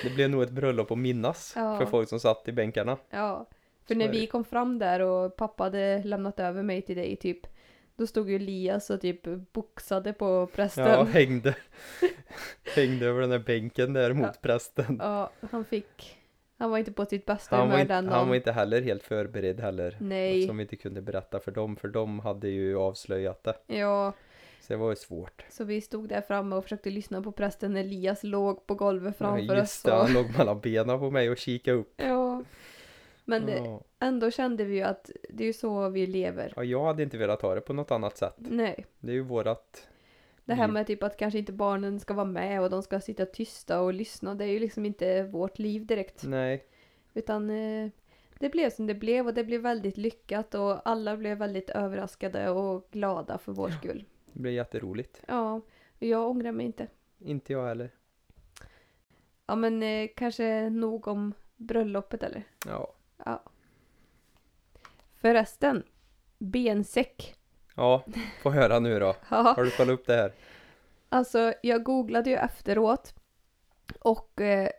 det 0.03 0.09
blev 0.15 0.29
nog 0.29 0.43
ett 0.43 0.51
bröllop 0.51 0.91
att 0.91 0.97
minnas 0.97 1.53
Ja. 1.55 1.77
för 1.77 1.85
folk 1.85 2.09
som 2.09 2.19
satt 2.19 2.47
i 2.47 2.51
bänkarna. 2.51 2.97
Ja. 3.09 3.47
För 3.87 3.95
när 3.95 4.07
är 4.07 4.11
vi 4.11 4.27
kom 4.27 4.43
fram 4.43 4.79
där 4.79 4.99
och 4.99 5.35
pappa 5.35 5.63
hade 5.63 6.03
lämnat 6.03 6.39
över 6.39 6.63
mig 6.63 6.81
till 6.81 6.95
dig 6.97 7.15
typ. 7.15 7.39
Då 7.95 8.07
stod 8.07 8.29
ju 8.29 8.35
Elias 8.35 8.89
och 8.89 9.01
typ 9.01 9.21
boxade 9.53 10.13
på 10.13 10.47
prästen. 10.55 10.85
Ja, 10.87 11.03
hängde, 11.03 11.55
hängde 12.75 13.05
över 13.05 13.21
den 13.21 13.31
här 13.31 13.39
bänken 13.39 13.93
där 13.93 14.13
mot 14.13 14.25
Ja. 14.27 14.33
prästen. 14.41 14.97
Ja, 15.01 15.31
han 15.51 15.65
fick... 15.65 16.15
Han 16.59 16.71
var 16.71 16.77
inte 16.77 16.91
på 16.91 17.05
sitt 17.05 17.25
bästa 17.25 17.55
Han 17.55 17.67
humör 17.67 17.81
inte, 17.81 17.93
den 17.93 18.05
han 18.07 18.17
var 18.19 18.25
dagen. 18.25 18.35
inte 18.35 18.51
heller 18.51 18.81
helt 18.81 19.03
förberedd 19.03 19.59
heller. 19.59 19.97
Nej. 19.99 20.47
Som 20.47 20.57
vi 20.57 20.63
inte 20.63 20.75
kunde 20.75 21.01
berätta 21.01 21.39
för 21.39 21.51
dem, 21.51 21.75
för 21.75 21.87
de 21.87 22.19
hade 22.19 22.49
ju 22.49 22.77
avslöjat 22.77 23.43
det. 23.43 23.53
Ja, 23.77 24.13
Så 24.61 24.73
det 24.73 24.77
var 24.77 24.89
ju 24.89 24.95
svårt. 24.95 25.45
så 25.49 25.63
vi 25.63 25.81
stod 25.81 26.09
där 26.09 26.21
framme 26.21 26.55
och 26.55 26.63
försökte 26.63 26.89
lyssna 26.89 27.21
på 27.21 27.31
prästen. 27.31 27.75
Elias 27.77 28.23
låg 28.23 28.65
på 28.67 28.75
golvet 28.75 29.17
framför 29.17 29.45
ja, 29.45 29.53
oss. 29.53 29.59
just 29.59 29.85
och- 29.87 29.93
han 29.93 30.13
låg 30.13 30.37
mellan 30.37 30.59
benen 30.59 30.99
på 30.99 31.11
mig 31.11 31.29
och 31.29 31.37
kikade 31.37 31.77
upp. 31.77 31.93
Ja. 31.97 32.43
Men 33.25 33.45
det, 33.45 33.57
Ja. 33.57 33.81
ändå 33.99 34.31
kände 34.31 34.63
vi 34.63 34.75
ju 34.75 34.81
att 34.83 35.09
det 35.29 35.43
är 35.43 35.47
ju 35.47 35.53
så 35.53 35.89
vi 35.89 36.07
lever. 36.07 36.53
ja, 36.55 36.63
jag 36.63 36.83
hade 36.85 37.03
inte 37.03 37.17
velat 37.17 37.41
ha 37.41 37.55
det 37.55 37.61
på 37.61 37.73
något 37.73 37.91
annat 37.91 38.17
sätt. 38.17 38.33
Nej. 38.37 38.85
Det 38.99 39.11
är 39.11 39.15
ju 39.15 39.21
vårat 39.21 39.87
Det 40.49 40.55
här 40.55 40.67
liv. 40.67 40.73
med 40.73 40.87
typ 40.87 41.03
att 41.03 41.17
kanske 41.17 41.39
inte 41.39 41.51
barnen 41.51 41.99
ska 41.99 42.13
vara 42.13 42.25
med 42.25 42.61
och 42.61 42.69
de 42.69 42.83
ska 42.83 42.99
sitta 42.99 43.25
tysta 43.25 43.81
och 43.81 43.93
lyssna. 43.93 44.35
Det 44.35 44.45
är 44.45 44.49
ju 44.49 44.59
liksom 44.59 44.85
inte 44.85 45.23
vårt 45.23 45.59
liv 45.59 45.85
direkt. 45.85 46.23
Nej, 46.23 46.65
Utan 47.13 47.49
eh, 47.49 47.89
det 48.39 48.49
blev 48.49 48.69
som 48.69 48.87
det 48.87 48.95
blev 48.95 49.27
och 49.27 49.33
det 49.33 49.43
blev 49.43 49.61
väldigt 49.61 49.97
lyckat 49.97 50.55
och 50.55 50.89
alla 50.89 51.17
blev 51.17 51.37
väldigt 51.37 51.69
överraskade 51.69 52.49
och 52.49 52.87
glada 52.91 53.37
för 53.37 53.51
vår 53.51 53.69
skull. 53.69 54.05
det 54.33 54.39
blev 54.39 54.53
jätteroligt. 54.53 55.21
Ja, 55.27 55.61
jag 55.99 56.29
ångrar 56.29 56.51
mig 56.51 56.65
inte. 56.65 56.87
Inte 57.19 57.53
jag 57.53 57.67
heller. 57.67 57.91
Ja 59.45 59.55
men 59.55 59.83
eh, 59.83 60.09
kanske 60.15 60.69
nog 60.69 61.07
om 61.07 61.33
bröllopet 61.55 62.23
eller? 62.23 62.43
Ja. 62.65 62.93
Ja. 63.25 63.43
Förresten, 65.15 65.83
bensäck. 66.37 67.38
Ja, 67.79 68.03
få 68.41 68.49
höra 68.49 68.79
nu 68.79 68.99
då. 68.99 69.15
Ja, 69.29 69.53
Har 69.57 69.63
du 69.63 69.71
kollat 69.71 69.93
upp 69.93 70.07
det 70.07 70.13
här? 70.15 70.31
alltså 71.09 71.53
jag 71.63 71.83
googlade 71.83 72.29
ju 72.29 72.35
efteråt 72.35 73.13
och 73.99 74.41
eh, 74.41 74.69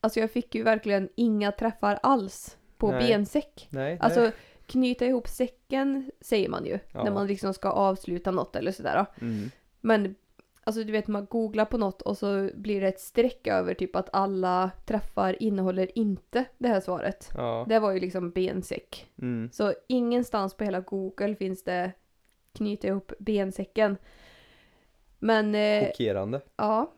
alltså 0.00 0.20
jag 0.20 0.30
fick 0.30 0.54
ju 0.54 0.62
verkligen 0.62 1.08
inga 1.14 1.52
träffar 1.52 1.98
alls 2.02 2.58
på 2.76 2.90
Nej. 2.90 3.08
bensäck. 3.08 3.68
Nej, 3.70 3.96
det- 3.96 4.02
Alltså 4.02 4.30
knyta 4.66 5.06
ihop 5.06 5.28
säcken 5.28 6.10
säger 6.20 6.48
man 6.48 6.64
ju 6.66 6.78
Ja. 6.92 7.04
när 7.04 7.10
man 7.10 7.26
liksom 7.26 7.54
ska 7.54 7.70
avsluta 7.70 8.30
något 8.30 8.56
eller 8.56 8.72
sådär. 8.72 9.06
Mm. 9.20 9.50
Men 9.80 10.14
alltså 10.64 10.84
du 10.84 10.92
vet 10.92 11.06
man 11.08 11.26
googlar 11.26 11.64
på 11.64 11.78
något 11.78 12.02
och 12.02 12.18
så 12.18 12.50
blir 12.54 12.80
det 12.80 12.88
ett 12.88 13.00
streck 13.00 13.46
över 13.46 13.74
typ 13.74 13.96
att 13.96 14.08
alla 14.12 14.70
träffar 14.86 15.42
innehåller 15.42 15.98
inte 15.98 16.44
det 16.58 16.68
här 16.68 16.80
svaret. 16.80 17.30
Ja. 17.36 17.64
Det 17.68 17.78
var 17.78 17.92
ju 17.92 18.00
liksom 18.00 18.30
bensäck. 18.30 19.06
Mm. 19.22 19.50
Så 19.52 19.74
ingenstans 19.88 20.54
på 20.54 20.64
hela 20.64 20.80
Google 20.80 21.34
finns 21.34 21.64
det 21.64 21.92
knyta 22.52 22.86
ihop 22.88 23.12
bensäcken. 23.18 23.96
Men 25.18 25.54
eh, 25.54 25.86
Chockerande. 25.86 26.40
ja, 26.56 26.92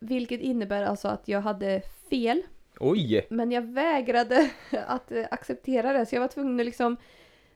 vilket 0.00 0.40
innebär 0.40 0.82
alltså 0.82 1.08
att 1.08 1.28
jag 1.28 1.40
hade 1.40 1.82
fel. 2.10 2.42
Oj! 2.80 3.26
Men 3.30 3.52
jag 3.52 3.62
vägrade 3.62 4.50
att 4.86 5.12
eh, 5.12 5.24
acceptera 5.30 5.92
det 5.92 6.06
så 6.06 6.14
jag 6.16 6.20
var 6.20 6.28
tvungen 6.28 6.60
att 6.60 6.66
liksom 6.66 6.96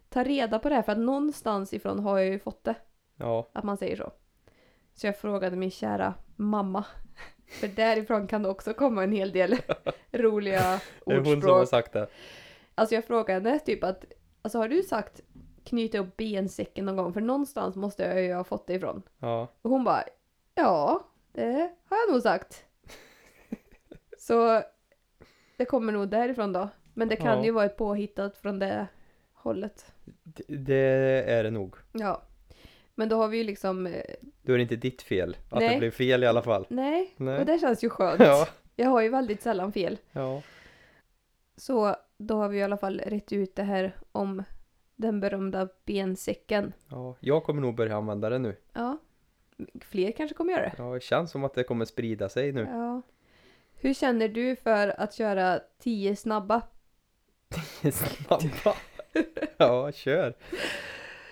ta 0.09 0.25
reda 0.25 0.59
på 0.59 0.69
det 0.69 0.75
här 0.75 0.83
för 0.83 0.93
att 0.93 0.99
någonstans 0.99 1.73
ifrån 1.75 1.99
har 1.99 2.19
jag 2.19 2.29
ju 2.29 2.39
fått 2.39 2.65
det. 2.65 2.75
Ja, 3.17 3.51
Att 3.53 3.65
man 3.65 3.77
säger 3.77 3.97
så. 3.97 4.13
Så 4.95 5.07
jag 5.07 5.19
frågade 5.19 5.57
min 5.57 5.71
kära 5.71 6.15
mamma. 6.37 6.85
För 7.61 7.69
därifrån 7.69 8.27
kan 8.27 8.43
det 8.43 8.49
också 8.49 8.75
komma 8.75 9.05
en 9.05 9.13
hel 9.13 9.33
del 9.33 9.57
roliga 10.13 10.81
det 11.07 11.13
är 11.13 11.17
hon 11.17 11.25
som 11.25 11.27
har 11.27 11.37
ordspråk. 11.37 11.69
sagt 11.69 11.93
det. 11.93 12.09
Alltså 12.75 12.95
jag 12.95 13.05
frågade 13.05 13.33
henne 13.51 13.59
typ 13.59 13.85
att, 13.85 14.05
alltså 14.43 14.59
har 14.59 14.69
du 14.69 14.83
sagt 14.83 15.21
knyta 15.71 15.99
upp 15.99 16.17
bensäcken 16.17 16.85
någon 16.85 16.97
gång? 16.97 17.13
För 17.13 17.21
någonstans 17.21 17.77
måste 17.77 18.03
jag 18.05 18.23
ju 18.23 18.35
ha 18.35 18.45
fått 18.45 18.67
det 18.67 18.75
ifrån. 18.75 19.03
Ja. 19.19 19.49
Och 19.63 19.71
hon 19.71 19.85
bara, 19.85 20.03
ja, 20.55 21.01
det 21.33 21.71
har 21.89 21.97
jag 22.07 22.13
nog 22.13 22.23
sagt. 22.23 22.65
Så 24.19 24.63
det 25.57 25.65
kommer 25.65 25.93
nog 25.93 26.09
därifrån 26.09 26.53
då. 26.53 26.69
Men 26.95 27.09
det 27.09 27.17
kan 27.17 27.39
Ja. 27.39 27.45
ju 27.45 27.51
vara 27.51 27.65
ett 27.65 27.77
påhittat 27.77 28.37
från 28.39 28.59
det 28.59 28.87
hållet. 29.33 29.93
Det, 30.25 30.45
det 30.57 31.25
är 31.27 31.43
det 31.45 31.51
nog. 31.51 31.77
Ja. 31.93 32.23
Men 32.95 33.09
då 33.09 33.17
har 33.17 33.29
vi 33.29 33.39
ju 33.39 33.45
liksom, 33.45 33.87
eh, 33.87 34.03
Då 34.43 34.53
är 34.53 34.57
det 34.57 34.63
inte 34.63 34.77
ditt 34.77 35.03
fel. 35.03 35.37
Att 35.51 35.59
Nej. 35.61 35.69
det 35.69 35.79
blev 35.79 35.91
fel 35.91 36.23
i 36.23 36.27
alla 36.27 36.43
fall. 36.43 36.67
nej, 36.69 37.15
Nej. 37.17 37.39
och 37.39 37.47
det 37.47 37.59
känns 37.59 37.85
ju 37.85 37.91
skönt. 37.91 38.21
Ja. 38.21 38.49
Jag 38.77 38.89
har 38.89 39.01
ju 39.01 39.09
väldigt 39.09 39.43
sällan 39.43 39.73
fel. 39.73 39.99
Ja. 40.13 40.43
Så 41.57 41.97
då 42.19 42.35
har 42.37 42.49
vi 42.49 42.59
i 42.59 42.63
alla 42.63 42.77
fall 42.77 43.01
rätt 43.07 43.33
ut 43.33 43.57
det 43.57 43.63
här 43.63 43.97
om 44.13 44.43
den 45.01 45.21
berömda 45.21 45.69
bensäcken. 45.85 46.73
ja. 46.89 47.17
Jag 47.21 47.45
kommer 47.45 47.63
nog 47.63 47.75
börja 47.75 47.97
använda 47.97 48.31
det 48.31 48.39
nu. 48.39 48.57
Ja. 48.73 48.97
Fler 49.81 50.13
kanske 50.13 50.37
kommer 50.37 50.53
göra 50.53 50.63
det. 50.63 50.73
Ja, 50.79 50.95
det 50.95 51.03
känns 51.03 51.31
som 51.31 51.45
att 51.45 51.55
det 51.55 51.65
kommer 51.65 51.85
sprida 51.85 52.29
sig 52.29 52.53
nu. 52.53 52.63
Ja. 52.71 53.03
Hur 53.75 53.95
känner 53.95 54.29
du 54.29 54.57
för 54.57 55.01
att 55.01 55.15
köra 55.15 55.61
10 55.79 56.17
snabba? 56.17 56.63
Snabba. 57.93 58.75
Ja, 59.57 59.93
kör. 59.93 60.35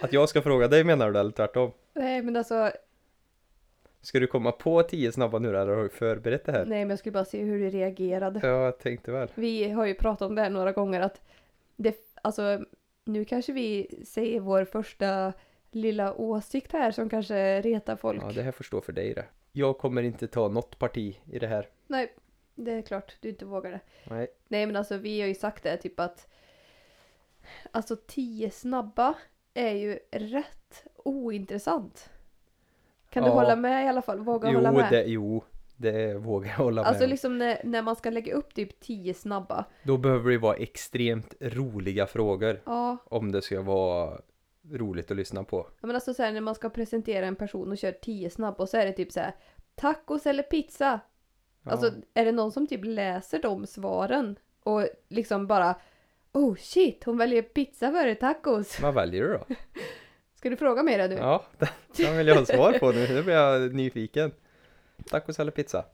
Att 0.00 0.12
jag 0.12 0.28
ska 0.28 0.42
fråga 0.42 0.68
dig 0.68 0.84
menar 0.84 1.10
du 1.10 1.18
eller 1.20 1.30
tvärtom? 1.30 1.72
Nej 1.92 2.22
men 2.22 2.36
alltså, 2.36 2.70
Ska 4.00 4.20
du 4.20 4.26
komma 4.26 4.52
på 4.52 4.82
tio 4.82 5.12
snabba 5.12 5.38
nu 5.38 5.48
eller 5.48 5.74
har 5.76 5.82
du 5.82 5.88
förberett 5.88 6.44
det 6.44 6.52
här? 6.52 6.64
nej 6.66 6.78
men 6.78 6.90
jag 6.90 6.98
skulle 6.98 7.12
bara 7.12 7.24
se 7.24 7.42
hur 7.42 7.58
du 7.58 7.70
reagerade. 7.70 8.40
Ja, 8.42 8.48
jag 8.64 8.78
tänkte 8.78 9.12
väl. 9.12 9.28
Vi 9.34 9.70
har 9.70 9.86
ju 9.86 9.94
pratat 9.94 10.28
om 10.28 10.34
det 10.34 10.42
här 10.42 10.50
några 10.50 10.72
gånger 10.72 11.00
att 11.00 11.20
det, 11.76 11.96
alltså 12.22 12.64
nu 13.08 13.24
kanske 13.24 13.52
vi 13.52 13.86
säger 14.06 14.40
vår 14.40 14.64
första 14.64 15.32
lilla 15.70 16.14
åsikt 16.14 16.72
här 16.72 16.90
som 16.90 17.08
kanske 17.08 17.60
retar 17.60 17.96
folk. 17.96 18.22
Ja, 18.22 18.32
det 18.32 18.42
här 18.42 18.52
får 18.52 18.64
stå 18.64 18.80
för 18.80 18.92
dig 18.92 19.14
det. 19.14 19.24
Jag 19.52 19.78
kommer 19.78 20.02
inte 20.02 20.26
ta 20.26 20.48
något 20.48 20.78
parti 20.78 21.20
i 21.32 21.38
det 21.38 21.46
här. 21.46 21.68
Nej, 21.86 22.12
det 22.54 22.72
är 22.72 22.82
klart 22.82 23.16
du 23.20 23.28
inte 23.28 23.44
vågar 23.44 23.70
det. 23.70 23.80
Nej. 24.04 24.28
Nej 24.48 24.66
men 24.66 24.76
alltså 24.76 24.96
vi 24.96 25.20
har 25.20 25.28
ju 25.28 25.34
sagt 25.34 25.62
det 25.62 25.76
typ 25.76 26.00
att 26.00 26.28
Alltså 27.70 27.96
10 28.06 28.50
snabba 28.50 29.14
är 29.54 29.72
ju 29.72 29.98
rätt 30.10 30.84
ointressant. 30.96 32.10
Kan 33.10 33.22
du 33.22 33.28
Ja. 33.28 33.34
hålla 33.34 33.56
med 33.56 33.84
i 33.84 33.88
alla 33.88 34.02
fall? 34.02 34.18
Våga 34.20 34.48
hålla 34.52 34.70
Jo 34.72 34.76
med? 34.76 34.92
det, 34.92 35.04
jo, 35.04 35.44
det 35.80 36.14
vågar 36.14 36.48
jag 36.50 36.56
hålla 36.56 36.82
med 36.82 36.88
Alltså 36.88 37.04
om. 37.04 37.10
liksom 37.10 37.38
när, 37.38 37.60
när 37.64 37.82
man 37.82 37.96
ska 37.96 38.10
lägga 38.10 38.34
upp 38.34 38.54
typ 38.54 38.80
10 38.80 39.14
snabba. 39.14 39.64
Då 39.82 39.96
behöver 39.96 40.30
det 40.30 40.38
vara 40.38 40.56
extremt 40.56 41.34
roliga 41.40 42.06
frågor. 42.06 42.60
Ja, 42.66 42.96
Om 43.04 43.32
det 43.32 43.42
ska 43.42 43.62
vara 43.62 44.20
roligt 44.72 45.10
att 45.10 45.16
lyssna 45.16 45.44
på. 45.44 45.66
men 45.80 45.94
alltså 45.94 46.14
så 46.14 46.22
här, 46.22 46.32
när 46.32 46.40
man 46.40 46.54
ska 46.54 46.70
presentera 46.70 47.26
en 47.26 47.36
person 47.36 47.70
och 47.70 47.78
kör 47.78 47.92
10 47.92 48.30
snabba 48.30 48.56
och 48.62 48.68
så 48.68 48.76
är 48.76 48.86
det 48.86 48.92
typ 48.92 49.12
så 49.12 49.20
här 49.20 49.34
tacos 49.74 50.26
eller 50.26 50.42
pizza. 50.42 51.00
Ja. 51.62 51.70
Alltså 51.70 51.90
är 52.14 52.24
det 52.24 52.32
någon 52.32 52.52
som 52.52 52.66
typ 52.66 52.80
läser 52.84 53.42
de 53.42 53.66
svaren 53.66 54.36
och 54.62 54.86
liksom 55.08 55.46
bara 55.46 55.74
Oh 56.32 56.54
shit, 56.56 57.04
hon 57.04 57.18
väljer 57.18 57.42
pizza 57.42 57.90
före 57.92 58.14
tacos. 58.14 58.80
Vad 58.80 58.94
väljer 58.94 59.22
du 59.22 59.28
då? 59.32 59.44
Ska 60.34 60.50
du 60.50 60.56
fråga 60.56 60.82
mig 60.82 60.98
det 60.98 61.08
nu? 61.08 61.14
Ja, 61.14 61.44
den 61.96 62.16
vill 62.16 62.26
jag 62.28 62.34
ha 62.36 62.44
svar 62.44 62.72
på 62.78 62.92
nu. 62.92 63.08
Nu 63.08 63.22
blir 63.22 63.34
jag 63.34 63.74
nyfiken. 63.74 64.32
Tacos 65.06 65.40
eller 65.40 65.50
pizza? 65.52 65.84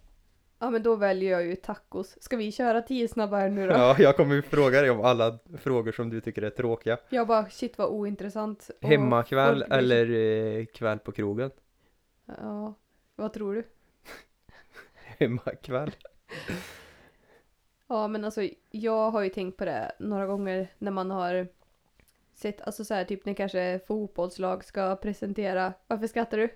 Ja 0.58 0.70
men 0.70 0.82
då 0.82 0.96
väljer 0.96 1.30
jag 1.32 1.46
ju 1.46 1.56
tacos. 1.56 2.22
Ska 2.22 2.36
vi 2.36 2.52
köra 2.52 2.82
10 2.82 3.08
snabba 3.08 3.36
här 3.36 3.48
nu 3.48 3.66
då? 3.66 3.72
Ja, 3.74 3.96
jag 3.98 4.16
kommer 4.16 4.34
ju 4.34 4.42
fråga 4.42 4.80
dig 4.80 4.90
om 4.90 5.00
alla 5.04 5.38
frågor 5.58 5.92
som 5.92 6.10
du 6.10 6.20
tycker 6.20 6.42
är 6.42 6.50
tråkiga. 6.50 6.98
Jag 7.08 7.26
bara 7.26 7.48
shit 7.50 7.78
vad 7.78 7.88
ointressant. 7.88 8.70
Och 8.82 8.88
Hemmakväll 8.88 9.54
folk 9.54 9.68
blir- 9.68 9.78
eller 9.78 10.10
eh, 10.58 10.64
kväll 10.66 10.98
på 10.98 11.12
krogen? 11.12 11.50
Ja, 12.26 12.74
vad 13.16 13.32
tror 13.32 13.54
du? 13.54 13.64
Hemmakväll. 15.18 15.90
Ja 17.86 18.08
men 18.08 18.24
alltså 18.24 18.48
jag 18.70 19.10
har 19.10 19.22
ju 19.22 19.28
tänkt 19.30 19.56
på 19.56 19.64
det 19.64 19.92
några 19.98 20.26
gånger 20.26 20.68
när 20.78 20.90
man 20.90 21.10
har 21.10 21.48
sett, 22.34 22.60
alltså 22.60 22.84
så 22.84 22.94
här 22.94 23.04
typ 23.04 23.24
när 23.24 23.34
kanske 23.34 23.80
fotbollslag 23.86 24.64
ska 24.64 24.96
presentera. 24.96 25.72
Varför 25.86 26.06
skrattar 26.06 26.38
du? 26.38 26.48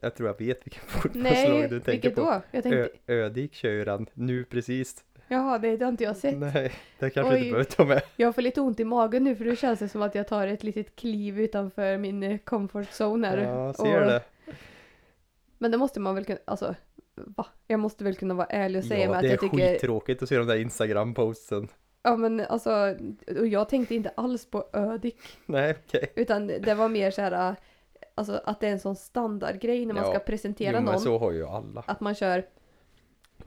Jag 0.00 0.14
tror 0.14 0.28
jag 0.28 0.38
vet 0.46 0.66
vilken 0.66 0.82
fotbollslag 0.86 1.32
Nej, 1.32 1.68
du 1.68 1.80
tänker 1.80 1.92
vilket 1.92 2.14
på. 2.14 2.20
då? 2.20 2.42
Jag 2.50 2.62
tänkte, 2.62 2.88
Ö- 3.06 3.14
Ödik 3.14 3.54
kör 3.54 3.70
ju 3.70 3.84
den 3.84 4.06
nu 4.14 4.44
precis. 4.44 5.04
jaha 5.28 5.58
det 5.58 5.82
har 5.82 5.88
inte 5.88 6.04
jag 6.04 6.16
sett. 6.16 6.36
Nej, 6.38 6.72
det 6.98 7.10
kanske 7.10 7.32
Oj. 7.34 7.38
inte 7.38 7.50
behöver 7.50 7.64
ta 7.70 7.84
med. 7.84 8.02
Jag 8.16 8.34
får 8.34 8.42
lite 8.42 8.60
ont 8.60 8.80
i 8.80 8.84
magen 8.84 9.24
nu 9.24 9.36
för 9.36 9.44
det 9.44 9.56
känns 9.56 9.78
det 9.78 9.88
som 9.88 10.02
att 10.02 10.14
jag 10.14 10.28
tar 10.28 10.46
ett 10.46 10.62
litet 10.62 10.96
kliv 10.96 11.40
utanför 11.40 11.96
min 11.98 12.22
eh, 12.22 12.38
comfort 12.38 12.88
zone 13.00 13.28
här. 13.28 13.38
Ja, 13.38 13.72
ser 13.72 14.00
Och- 14.00 14.06
det. 14.06 14.22
Men 15.58 15.70
det 15.70 15.78
måste 15.78 16.00
man 16.00 16.14
väl 16.14 16.24
kunna, 16.24 16.38
alltså 16.44 16.74
va? 17.14 17.46
Jag 17.66 17.80
måste 17.80 18.04
väl 18.04 18.14
kunna 18.14 18.34
vara 18.34 18.46
ärlig 18.46 18.78
och 18.78 18.84
säga 18.84 19.00
ja, 19.04 19.08
med 19.08 19.16
att 19.16 19.22
det 19.22 19.28
är 19.28 19.30
jag 19.32 19.40
tycker 19.40 19.56
skittråkigt 19.72 20.22
att 20.22 20.28
se 20.28 20.36
de 20.38 20.46
där 20.46 20.56
Instagram-postsen. 20.56 21.68
Ja 22.02 22.16
men 22.16 22.40
alltså, 22.40 22.96
och 23.40 23.46
jag 23.46 23.68
tänkte 23.68 23.94
inte 23.94 24.08
alls 24.16 24.46
på 24.50 24.64
Ödik. 24.72 25.16
Nej, 25.46 25.74
okej. 25.86 26.12
Utan 26.16 26.46
det 26.46 26.74
var 26.74 26.88
mer 26.88 27.10
så 27.10 27.22
här, 27.22 27.56
alltså 28.14 28.40
att 28.44 28.60
det 28.60 28.66
är 28.68 28.72
en 28.72 28.80
sån 28.80 28.96
standardgrej 28.96 29.86
när 29.86 29.94
man 29.94 30.02
Ja, 30.04 30.10
ska 30.10 30.18
presentera 30.18 30.70
Jo, 30.72 30.82
men 30.82 30.84
någon. 30.92 31.00
så 31.00 31.18
har 31.18 31.32
ju 31.32 31.46
alla. 31.46 31.84
Att 31.86 32.00
man 32.00 32.14
kör 32.14 32.46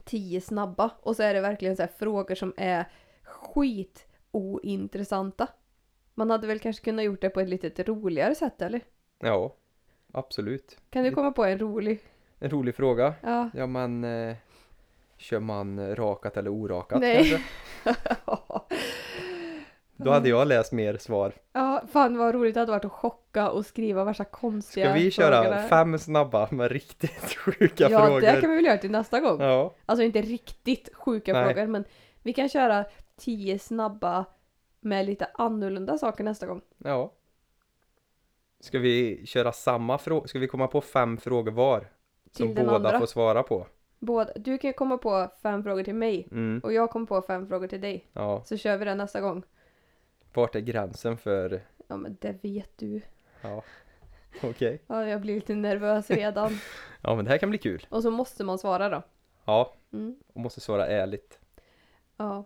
tio 0.04 0.40
snabba 0.40 0.90
och 1.02 1.16
så 1.16 1.22
är 1.22 1.34
det 1.34 1.40
verkligen 1.40 1.76
så 1.76 1.82
här 1.82 1.90
frågor 1.98 2.34
som 2.34 2.54
är 2.56 2.84
skit 3.24 4.06
ointressanta. 4.30 5.46
Man 6.14 6.30
hade 6.30 6.46
väl 6.46 6.58
kanske 6.58 6.84
kunnat 6.84 7.04
gjort 7.04 7.20
det 7.20 7.30
på 7.30 7.40
ett 7.40 7.48
lite 7.48 7.82
roligare 7.82 8.34
sätt 8.34 8.62
eller? 8.62 8.80
Ja, 9.18 9.54
absolut. 10.12 10.78
Kan 10.90 11.04
du 11.04 11.10
komma 11.10 11.32
på 11.32 11.44
en 11.44 11.58
rolig? 11.58 12.00
En 12.38 12.50
rolig 12.50 12.74
fråga. 12.74 13.14
Ja. 13.22 13.50
Ja, 13.54 13.66
men 13.66 14.04
eh, 14.04 14.36
kör 15.16 15.40
man 15.40 15.96
rakat 15.96 16.36
eller 16.36 16.52
orakat 16.52 17.00
Nej. 17.00 17.30
kanske? 17.84 18.12
Då 20.04 20.10
hade 20.10 20.28
jag 20.28 20.48
läst 20.48 20.72
mer 20.72 20.96
svar. 20.96 21.32
ja, 21.52 21.82
fan 21.92 22.18
vad 22.18 22.34
roligt 22.34 22.54
det 22.54 22.60
hade 22.60 22.72
varit 22.72 22.84
att 22.84 22.92
chocka 22.92 23.50
och 23.50 23.66
skriva 23.66 24.04
värsta 24.04 24.24
konstiga 24.24 24.86
Ska 24.86 24.94
vi 24.94 25.10
köra 25.10 25.42
frågor 25.42 25.56
där. 25.56 25.68
fem 25.68 25.98
snabba 25.98 26.48
med 26.50 26.70
riktigt 26.72 27.34
sjuka 27.36 27.88
Ja, 27.90 28.06
frågor? 28.06 28.20
det 28.20 28.40
kan 28.40 28.50
vi 28.50 28.56
väl 28.56 28.64
göra 28.64 28.78
till 28.78 28.90
nästa 28.90 29.20
gång. 29.20 29.40
Ja, 29.40 29.74
Alltså 29.86 30.02
inte 30.02 30.22
riktigt 30.22 30.94
sjuka 30.94 31.32
Nej. 31.32 31.44
frågor 31.54 31.66
men 31.66 31.84
vi 32.22 32.32
kan 32.32 32.48
köra 32.48 32.84
tio 33.16 33.58
snabba 33.58 34.24
med 34.80 35.06
lite 35.06 35.28
annorlunda 35.34 35.98
saker 35.98 36.24
nästa 36.24 36.46
gång. 36.46 36.60
ja. 36.78 37.12
Ska 38.60 38.78
vi 38.78 39.26
köra 39.26 39.52
samma 39.52 39.98
fråga? 39.98 40.26
Ska 40.28 40.38
vi 40.38 40.46
komma 40.46 40.66
på 40.66 40.80
fem 40.80 41.16
frågor 41.18 41.52
var? 41.52 41.88
Som 42.32 42.54
Till 42.54 42.64
båda 42.66 42.76
andra. 42.76 42.98
får 42.98 43.06
svara 43.06 43.42
på? 43.42 43.66
Båda, 43.98 44.32
du 44.36 44.58
kan 44.58 44.72
komma 44.72 44.98
på 44.98 45.28
fem 45.42 45.62
frågor 45.62 45.82
till 45.82 45.94
mig 45.94 46.28
Mm, 46.30 46.60
och 46.64 46.72
jag 46.72 46.90
kommer 46.90 47.06
på 47.06 47.22
fem 47.22 47.48
frågor 47.48 47.66
till 47.66 47.80
dig. 47.80 48.06
ja. 48.12 48.42
Så 48.44 48.56
kör 48.56 48.76
vi 48.76 48.84
det 48.84 48.94
nästa 48.94 49.20
gång. 49.20 49.42
Vart 50.38 50.54
är 50.54 50.60
gränsen 50.60 51.16
för... 51.16 51.60
Ja 51.88 51.96
men 51.96 52.16
det 52.20 52.44
vet 52.44 52.70
du. 52.78 53.00
Ja, 53.42 53.62
okej. 54.42 54.82
Ja, 54.86 55.06
jag 55.06 55.20
blir 55.20 55.34
lite 55.34 55.54
nervös 55.54 56.10
redan. 56.10 56.58
Ja, 57.02 57.14
men 57.14 57.24
det 57.24 57.30
här 57.30 57.38
kan 57.38 57.48
bli 57.50 57.58
kul. 57.58 57.86
och 57.90 58.02
så 58.02 58.10
måste 58.10 58.44
man 58.44 58.58
svara 58.58 58.88
då. 58.88 59.02
Ja, 59.44 59.74
Mm, 59.92 60.16
och 60.32 60.40
måste 60.40 60.60
svara 60.60 60.86
ärligt. 60.86 61.38
ja. 62.16 62.44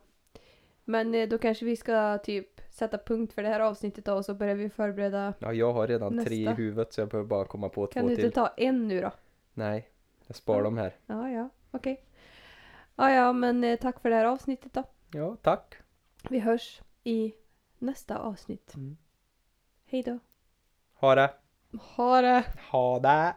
Men 0.84 1.14
eh, 1.14 1.28
då 1.28 1.38
kanske 1.38 1.64
vi 1.64 1.76
ska 1.76 2.18
typ 2.18 2.60
sätta 2.70 2.98
punkt 2.98 3.32
för 3.32 3.42
det 3.42 3.48
här 3.48 3.60
avsnittet 3.60 4.04
då 4.04 4.14
och 4.14 4.24
så 4.24 4.34
börjar 4.34 4.54
vi 4.54 4.70
förbereda. 4.70 5.34
Ja, 5.38 5.52
jag 5.52 5.72
har 5.72 5.86
redan 5.88 6.24
tre 6.24 6.34
i 6.36 6.44
Nästa. 6.44 6.54
huvudet 6.62 6.92
så 6.92 7.00
jag 7.00 7.08
behöver 7.08 7.28
bara 7.28 7.44
komma 7.44 7.68
på 7.68 7.86
Kan 7.86 8.02
två 8.02 8.06
du 8.08 8.12
inte 8.14 8.22
till. 8.22 8.32
ta 8.32 8.46
en 8.56 8.88
nu 8.88 9.00
då? 9.00 9.10
Nej, 9.54 9.88
jag 10.26 10.36
sparar 10.36 10.58
Ja. 10.58 10.64
dem 10.64 10.78
här. 10.78 10.96
Ja, 11.06 11.30
ja, 11.30 11.48
okej. 11.70 12.04
Ja, 12.96 13.10
ja, 13.12 13.32
men 13.32 13.64
eh, 13.64 13.78
tack 13.78 14.00
för 14.00 14.10
det 14.10 14.16
här 14.16 14.24
avsnittet 14.24 14.72
då. 14.72 14.84
Ja, 15.12 15.36
tack. 15.42 15.74
Vi 16.30 16.38
hörs 16.38 16.80
i 17.04 17.32
nästa 17.82 18.18
avsnitt. 18.18 18.74
Mm. 18.74 18.96
Hej 19.84 20.02
då. 20.02 20.18
Ha 20.94 21.14
det. 21.14 21.34
Ha 21.96 22.22
det! 22.22 22.44
Ha 22.70 22.98
det. 22.98 23.34